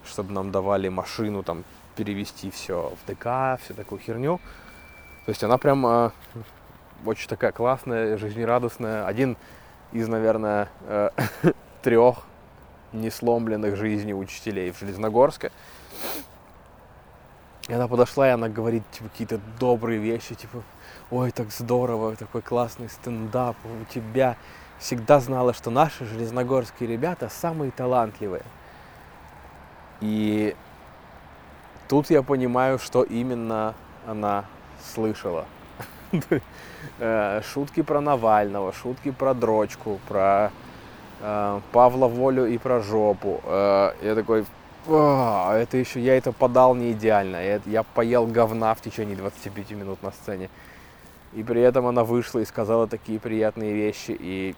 чтобы 0.06 0.32
нам 0.32 0.50
давали 0.50 0.88
машину 0.88 1.42
там 1.42 1.64
перевести 1.96 2.50
все 2.50 2.92
в 3.02 3.10
ДК, 3.10 3.60
всю 3.62 3.74
такую 3.74 4.00
херню. 4.00 4.38
То 5.24 5.30
есть 5.30 5.42
она 5.42 5.58
прям 5.58 5.84
э, 5.86 6.10
очень 7.04 7.28
такая 7.28 7.52
классная, 7.52 8.16
жизнерадостная. 8.16 9.06
Один 9.06 9.36
из, 9.92 10.06
наверное, 10.06 10.68
э, 10.82 11.10
трех 11.82 12.18
несломленных 12.92 13.76
жизней 13.76 14.14
учителей 14.14 14.70
в 14.70 14.78
Железногорске. 14.78 15.50
И 17.68 17.72
она 17.72 17.88
подошла, 17.88 18.28
и 18.28 18.30
она 18.30 18.48
говорит, 18.48 18.84
типа, 18.92 19.08
какие-то 19.08 19.40
добрые 19.58 19.98
вещи, 19.98 20.36
типа, 20.36 20.62
ой, 21.10 21.32
так 21.32 21.50
здорово, 21.50 22.14
такой 22.14 22.42
классный 22.42 22.88
стендап 22.88 23.56
у 23.64 23.92
тебя. 23.92 24.36
Всегда 24.78 25.20
знала, 25.20 25.52
что 25.52 25.70
наши 25.70 26.04
железногорские 26.04 26.88
ребята 26.88 27.28
самые 27.28 27.72
талантливые. 27.72 28.42
И 30.00 30.54
тут 31.88 32.10
я 32.10 32.22
понимаю, 32.22 32.78
что 32.78 33.02
именно 33.02 33.74
она 34.06 34.44
слышала. 34.94 35.46
Э, 36.98 37.42
шутки 37.42 37.82
про 37.82 38.00
Навального, 38.00 38.72
шутки 38.72 39.10
про 39.10 39.34
дрочку, 39.34 39.98
про 40.08 40.52
э, 41.20 41.60
Павла 41.72 42.06
Волю 42.06 42.46
и 42.46 42.58
про 42.58 42.80
жопу. 42.80 43.40
Э, 43.44 43.92
я 44.02 44.14
такой, 44.14 44.46
это 44.86 45.76
еще, 45.76 46.00
я 46.00 46.16
это 46.16 46.32
подал 46.32 46.74
не 46.74 46.92
идеально. 46.92 47.44
Я, 47.44 47.60
я 47.66 47.82
поел 47.82 48.26
говна 48.26 48.72
в 48.74 48.80
течение 48.80 49.16
25 49.16 49.70
минут 49.72 50.02
на 50.02 50.12
сцене. 50.12 50.48
И 51.34 51.42
при 51.42 51.60
этом 51.60 51.86
она 51.86 52.04
вышла 52.04 52.38
и 52.38 52.44
сказала 52.44 52.86
такие 52.86 53.18
приятные 53.18 53.74
вещи. 53.74 54.16
И, 54.18 54.54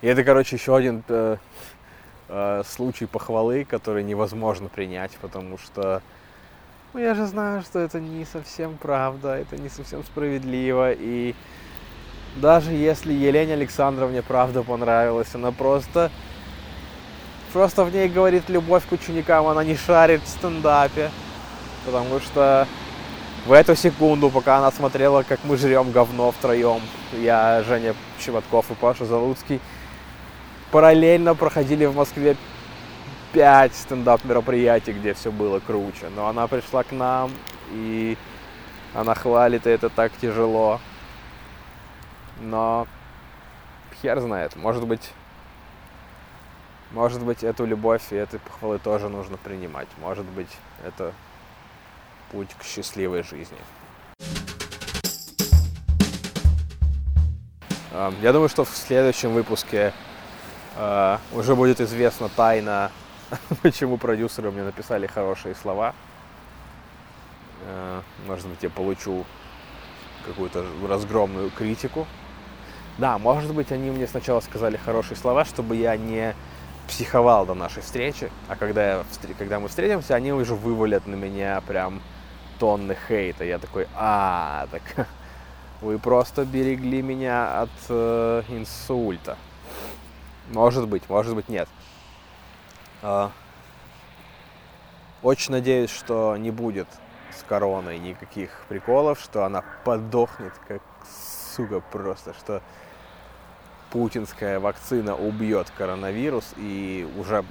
и 0.00 0.06
это, 0.06 0.22
короче, 0.22 0.56
еще 0.56 0.76
один 0.76 1.02
э, 2.28 2.62
случай 2.66 3.06
похвалы, 3.06 3.64
который 3.64 4.02
невозможно 4.02 4.68
принять, 4.68 5.12
потому 5.20 5.58
что 5.58 6.02
ну, 6.94 7.00
я 7.00 7.14
же 7.14 7.26
знаю, 7.26 7.62
что 7.62 7.78
это 7.78 8.00
не 8.00 8.24
совсем 8.24 8.78
правда, 8.78 9.36
это 9.36 9.58
не 9.58 9.68
совсем 9.68 10.02
справедливо, 10.04 10.92
и 10.92 11.34
даже 12.36 12.72
если 12.72 13.12
Елене 13.12 13.54
Александровне 13.54 14.22
правда 14.22 14.62
понравилась, 14.62 15.34
она 15.34 15.52
просто 15.52 16.10
просто 17.52 17.84
в 17.84 17.92
ней 17.92 18.08
говорит 18.08 18.48
любовь 18.48 18.84
к 18.88 18.92
ученикам, 18.92 19.46
она 19.46 19.64
не 19.64 19.76
шарит 19.76 20.22
в 20.22 20.28
стендапе, 20.28 21.10
потому 21.84 22.20
что 22.20 22.66
в 23.46 23.52
эту 23.52 23.76
секунду, 23.76 24.30
пока 24.30 24.58
она 24.58 24.70
смотрела, 24.70 25.22
как 25.22 25.40
мы 25.44 25.56
жрем 25.56 25.90
говно 25.90 26.30
втроем, 26.32 26.80
я, 27.20 27.62
Женя 27.66 27.94
Чеботков 28.18 28.70
и 28.70 28.74
Паша 28.74 29.04
Залуцкий, 29.04 29.60
параллельно 30.70 31.34
проходили 31.34 31.84
в 31.86 31.96
Москве 31.96 32.36
пять 33.32 33.74
стендап 33.74 34.24
мероприятий, 34.24 34.92
где 34.92 35.14
все 35.14 35.30
было 35.30 35.60
круче. 35.60 36.08
Но 36.14 36.28
она 36.28 36.46
пришла 36.46 36.82
к 36.82 36.92
нам, 36.92 37.30
и 37.70 38.16
она 38.94 39.14
хвалит, 39.14 39.66
и 39.66 39.70
это 39.70 39.88
так 39.88 40.12
тяжело. 40.20 40.80
Но 42.40 42.86
хер 44.00 44.20
знает, 44.20 44.56
может 44.56 44.86
быть, 44.86 45.10
может 46.90 47.22
быть, 47.22 47.44
эту 47.44 47.66
любовь 47.66 48.02
и 48.12 48.16
этой 48.16 48.40
похвалы 48.40 48.78
тоже 48.78 49.08
нужно 49.08 49.36
принимать. 49.36 49.88
Может 49.98 50.24
быть, 50.24 50.48
это 50.84 51.12
путь 52.32 52.48
к 52.58 52.64
счастливой 52.64 53.22
жизни. 53.22 53.58
Я 58.22 58.32
думаю, 58.32 58.48
что 58.48 58.64
в 58.64 58.70
следующем 58.70 59.32
выпуске 59.32 59.92
Uh, 60.78 61.18
уже 61.32 61.56
будет 61.56 61.80
известна 61.80 62.28
тайна, 62.28 62.92
почему 63.62 63.96
продюсеры 63.96 64.52
мне 64.52 64.62
написали 64.62 65.08
хорошие 65.08 65.56
слова. 65.56 65.92
Uh, 67.66 68.02
может 68.28 68.46
быть, 68.46 68.62
я 68.62 68.70
получу 68.70 69.24
какую-то 70.24 70.64
разгромную 70.88 71.50
критику. 71.50 72.06
Да, 72.96 73.18
может 73.18 73.52
быть, 73.52 73.72
они 73.72 73.90
мне 73.90 74.06
сначала 74.06 74.38
сказали 74.38 74.76
хорошие 74.76 75.16
слова, 75.16 75.44
чтобы 75.44 75.74
я 75.74 75.96
не 75.96 76.36
психовал 76.86 77.44
до 77.44 77.54
нашей 77.54 77.82
встречи, 77.82 78.30
а 78.46 78.54
когда, 78.54 78.98
я, 78.98 79.04
когда 79.36 79.58
мы 79.58 79.66
встретимся, 79.66 80.14
они 80.14 80.32
уже 80.32 80.54
вывалят 80.54 81.08
на 81.08 81.16
меня 81.16 81.60
прям 81.66 82.00
тонны 82.60 82.96
хейта. 83.08 83.42
Я 83.42 83.58
такой, 83.58 83.88
а, 83.96 84.68
так 84.70 85.08
вы 85.80 85.98
просто 85.98 86.44
берегли 86.44 87.02
меня 87.02 87.62
от 87.62 87.70
э, 87.88 88.42
инсульта. 88.48 89.36
Может 90.48 90.88
быть, 90.88 91.08
может 91.08 91.34
быть 91.34 91.48
нет. 91.48 91.68
А, 93.02 93.30
очень 95.22 95.52
надеюсь, 95.52 95.90
что 95.90 96.36
не 96.36 96.50
будет 96.50 96.88
с 97.36 97.42
короной 97.42 97.98
никаких 97.98 98.64
приколов, 98.68 99.20
что 99.20 99.44
она 99.44 99.62
подохнет, 99.84 100.52
как 100.66 100.82
сука 101.54 101.80
просто, 101.80 102.34
что 102.34 102.62
путинская 103.90 104.58
вакцина 104.58 105.14
убьет 105.14 105.70
коронавирус, 105.76 106.54
и 106.56 107.06
уже 107.18 107.44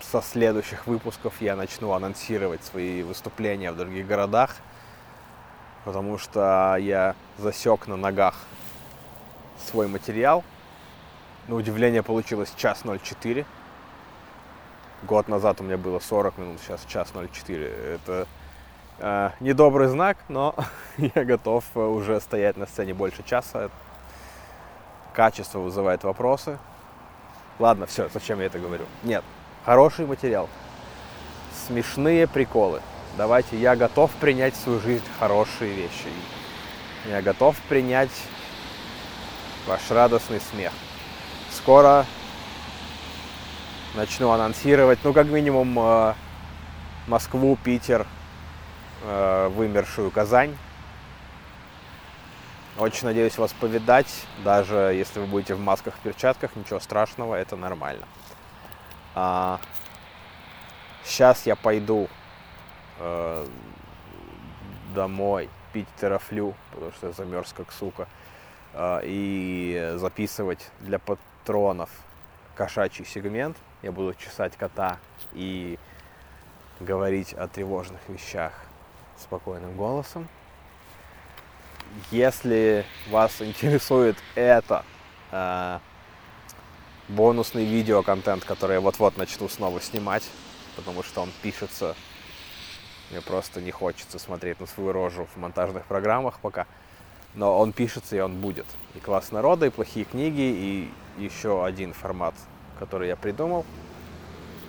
со 0.00 0.22
следующих 0.22 0.86
выпусков 0.86 1.40
я 1.40 1.56
начну 1.56 1.92
анонсировать 1.92 2.64
свои 2.64 3.02
выступления 3.02 3.70
в 3.70 3.76
других 3.76 4.06
городах, 4.06 4.56
потому 5.84 6.16
что 6.16 6.76
я 6.80 7.14
засек 7.38 7.86
на 7.86 7.96
ногах 7.96 8.34
свой 9.66 9.88
материал. 9.88 10.42
На 11.48 11.54
удивление 11.56 12.02
получилось 12.02 12.52
час 12.56 12.82
04. 12.84 13.44
Год 15.02 15.28
назад 15.28 15.60
у 15.60 15.64
меня 15.64 15.78
было 15.78 15.98
40 15.98 16.38
минут, 16.38 16.60
сейчас 16.60 16.84
час 16.86 17.12
04. 17.12 17.66
Это 17.66 18.26
э, 18.98 19.30
недобрый 19.40 19.88
знак, 19.88 20.18
но 20.28 20.54
я 20.96 21.24
готов 21.24 21.64
уже 21.74 22.20
стоять 22.20 22.56
на 22.56 22.66
сцене 22.66 22.94
больше 22.94 23.22
часа. 23.22 23.70
Качество 25.14 25.58
вызывает 25.58 26.04
вопросы. 26.04 26.58
Ладно, 27.58 27.86
все, 27.86 28.08
зачем 28.08 28.40
я 28.40 28.46
это 28.46 28.58
говорю? 28.58 28.84
Нет, 29.02 29.24
хороший 29.64 30.06
материал. 30.06 30.48
Смешные 31.66 32.26
приколы. 32.26 32.80
Давайте, 33.16 33.56
я 33.56 33.76
готов 33.76 34.10
принять 34.12 34.54
в 34.54 34.58
свою 34.58 34.80
жизнь 34.80 35.04
хорошие 35.18 35.74
вещи. 35.74 36.08
Я 37.06 37.22
готов 37.22 37.56
принять 37.68 38.10
ваш 39.66 39.90
радостный 39.90 40.40
смех. 40.40 40.72
Скоро 41.62 42.06
начну 43.94 44.30
анонсировать, 44.30 44.98
ну, 45.04 45.12
как 45.12 45.26
минимум, 45.26 45.78
э, 45.78 46.14
Москву, 47.06 47.58
Питер, 47.62 48.06
э, 49.02 49.48
вымершую 49.48 50.10
Казань. 50.10 50.56
Очень 52.78 53.08
надеюсь 53.08 53.36
вас 53.36 53.52
повидать, 53.52 54.24
даже 54.42 54.94
если 54.94 55.20
вы 55.20 55.26
будете 55.26 55.54
в 55.54 55.60
масках, 55.60 55.96
в 55.96 55.98
перчатках, 55.98 56.56
ничего 56.56 56.80
страшного, 56.80 57.34
это 57.34 57.56
нормально. 57.56 58.06
А, 59.14 59.60
сейчас 61.04 61.44
я 61.44 61.56
пойду 61.56 62.08
э, 63.00 63.46
домой 64.94 65.50
пить 65.74 65.88
терафлю, 66.00 66.54
потому 66.72 66.92
что 66.92 67.08
я 67.08 67.12
замерз 67.12 67.52
как 67.52 67.70
сука, 67.70 68.08
и 69.02 69.94
записывать 69.96 70.70
для 70.78 71.00
патронов 71.40 71.90
кошачий 72.54 73.04
сегмент. 73.04 73.56
Я 73.82 73.92
буду 73.92 74.14
чесать 74.14 74.56
кота 74.56 74.98
и 75.32 75.78
говорить 76.80 77.32
о 77.32 77.48
тревожных 77.48 78.00
вещах 78.08 78.52
спокойным 79.18 79.74
голосом. 79.76 80.28
Если 82.10 82.84
вас 83.08 83.40
интересует 83.40 84.16
это, 84.34 84.84
э, 85.32 85.78
бонусный 87.08 87.64
видеоконтент, 87.64 88.44
который 88.44 88.74
я 88.74 88.80
вот-вот 88.80 89.16
начну 89.16 89.48
снова 89.48 89.80
снимать, 89.80 90.28
потому 90.76 91.02
что 91.02 91.22
он 91.22 91.30
пишется, 91.42 91.96
мне 93.10 93.20
просто 93.20 93.60
не 93.60 93.70
хочется 93.70 94.18
смотреть 94.18 94.60
на 94.60 94.66
свою 94.66 94.92
рожу 94.92 95.26
в 95.34 95.36
монтажных 95.36 95.84
программах 95.86 96.38
пока, 96.40 96.66
но 97.34 97.58
он 97.58 97.72
пишется 97.72 98.16
и 98.16 98.20
он 98.20 98.40
будет. 98.40 98.66
И 98.94 98.98
класс 98.98 99.32
народа, 99.32 99.66
и 99.66 99.70
плохие 99.70 100.04
книги, 100.04 100.40
и 100.40 100.90
еще 101.18 101.64
один 101.64 101.92
формат, 101.92 102.34
который 102.78 103.08
я 103.08 103.16
придумал. 103.16 103.64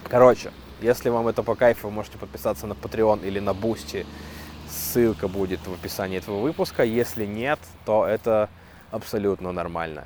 Короче, 0.08 0.52
если 0.82 1.10
вам 1.10 1.28
это 1.28 1.44
по 1.44 1.56
кайфу, 1.56 1.88
вы 1.88 1.94
можете 1.94 2.18
подписаться 2.18 2.68
на 2.68 2.74
Patreon 2.74 3.26
или 3.26 3.40
на 3.40 3.52
Boosty 3.52 4.06
Ссылка 4.72 5.28
будет 5.28 5.60
в 5.68 5.74
описании 5.74 6.18
этого 6.18 6.40
выпуска. 6.40 6.84
Если 6.84 7.26
нет, 7.26 7.60
то 7.86 8.06
это 8.06 8.50
абсолютно 8.90 9.52
нормально. 9.52 10.06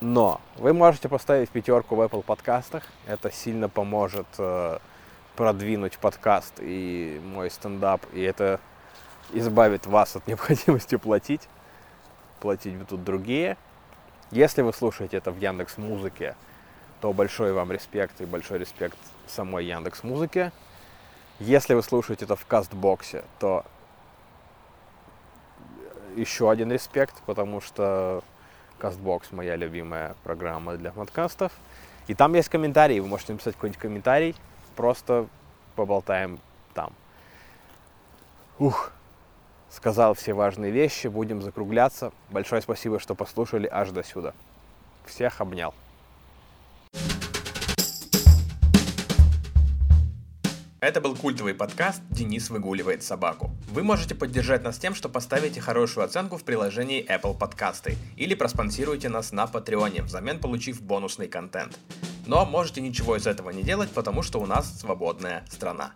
Но 0.00 0.40
вы 0.56 0.72
можете 0.72 1.08
поставить 1.08 1.50
пятерку 1.50 1.96
в 1.96 2.00
Apple 2.00 2.22
подкастах. 2.22 2.84
Это 3.06 3.32
сильно 3.32 3.68
поможет 3.68 4.26
э, 4.38 4.78
продвинуть 5.34 5.98
подкаст 5.98 6.54
и 6.60 7.20
мой 7.24 7.50
стендап. 7.50 8.02
И 8.14 8.22
это 8.22 8.60
избавит 9.32 9.86
вас 9.86 10.16
от 10.16 10.26
необходимости 10.26 10.96
платить. 10.96 11.48
Платить 12.40 12.76
будут 12.76 13.04
другие. 13.04 13.56
Если 14.30 14.62
вы 14.62 14.72
слушаете 14.72 15.16
это 15.16 15.30
в 15.30 15.38
Яндекс 15.38 15.76
Музыке, 15.76 16.36
то 17.00 17.12
большой 17.12 17.52
вам 17.52 17.72
респект 17.72 18.20
и 18.20 18.24
большой 18.24 18.58
респект 18.58 18.98
самой 19.26 19.66
Яндекс 19.66 20.04
Музыке. 20.04 20.52
Если 21.38 21.74
вы 21.74 21.82
слушаете 21.82 22.26
это 22.26 22.36
в 22.36 22.46
кастбоксе, 22.46 23.24
то 23.38 23.64
еще 26.16 26.50
один 26.50 26.70
респект, 26.72 27.22
потому 27.24 27.60
что 27.60 28.22
Castbox 28.78 29.30
моя 29.30 29.56
любимая 29.56 30.16
программа 30.24 30.76
для 30.76 30.90
подкастов. 30.90 31.52
И 32.06 32.14
там 32.14 32.34
есть 32.34 32.48
комментарии, 32.48 32.98
вы 32.98 33.06
можете 33.06 33.34
написать 33.34 33.54
какой-нибудь 33.54 33.80
комментарий, 33.80 34.34
просто 34.74 35.26
поболтаем 35.76 36.40
там. 36.72 36.92
Ух, 38.58 38.92
сказал 39.70 40.14
все 40.14 40.32
важные 40.32 40.70
вещи, 40.70 41.06
будем 41.06 41.42
закругляться. 41.42 42.12
Большое 42.30 42.62
спасибо, 42.62 42.98
что 42.98 43.14
послушали 43.14 43.68
аж 43.70 43.90
до 43.90 44.02
сюда. 44.02 44.34
Всех 45.06 45.40
обнял. 45.40 45.74
Это 50.80 51.02
был 51.02 51.14
культовый 51.14 51.52
подкаст 51.52 52.00
«Денис 52.08 52.48
выгуливает 52.48 53.02
собаку». 53.02 53.50
Вы 53.70 53.82
можете 53.82 54.14
поддержать 54.14 54.62
нас 54.62 54.78
тем, 54.78 54.94
что 54.94 55.10
поставите 55.10 55.60
хорошую 55.60 56.06
оценку 56.06 56.38
в 56.38 56.42
приложении 56.42 57.06
Apple 57.06 57.36
Подкасты 57.36 57.98
или 58.16 58.34
проспонсируете 58.34 59.10
нас 59.10 59.30
на 59.30 59.46
Патреоне, 59.46 60.02
взамен 60.02 60.40
получив 60.40 60.80
бонусный 60.80 61.28
контент. 61.28 61.78
Но 62.26 62.46
можете 62.46 62.80
ничего 62.80 63.16
из 63.16 63.26
этого 63.26 63.50
не 63.50 63.62
делать, 63.62 63.90
потому 63.90 64.22
что 64.22 64.40
у 64.40 64.46
нас 64.46 64.80
свободная 64.80 65.44
страна. 65.50 65.92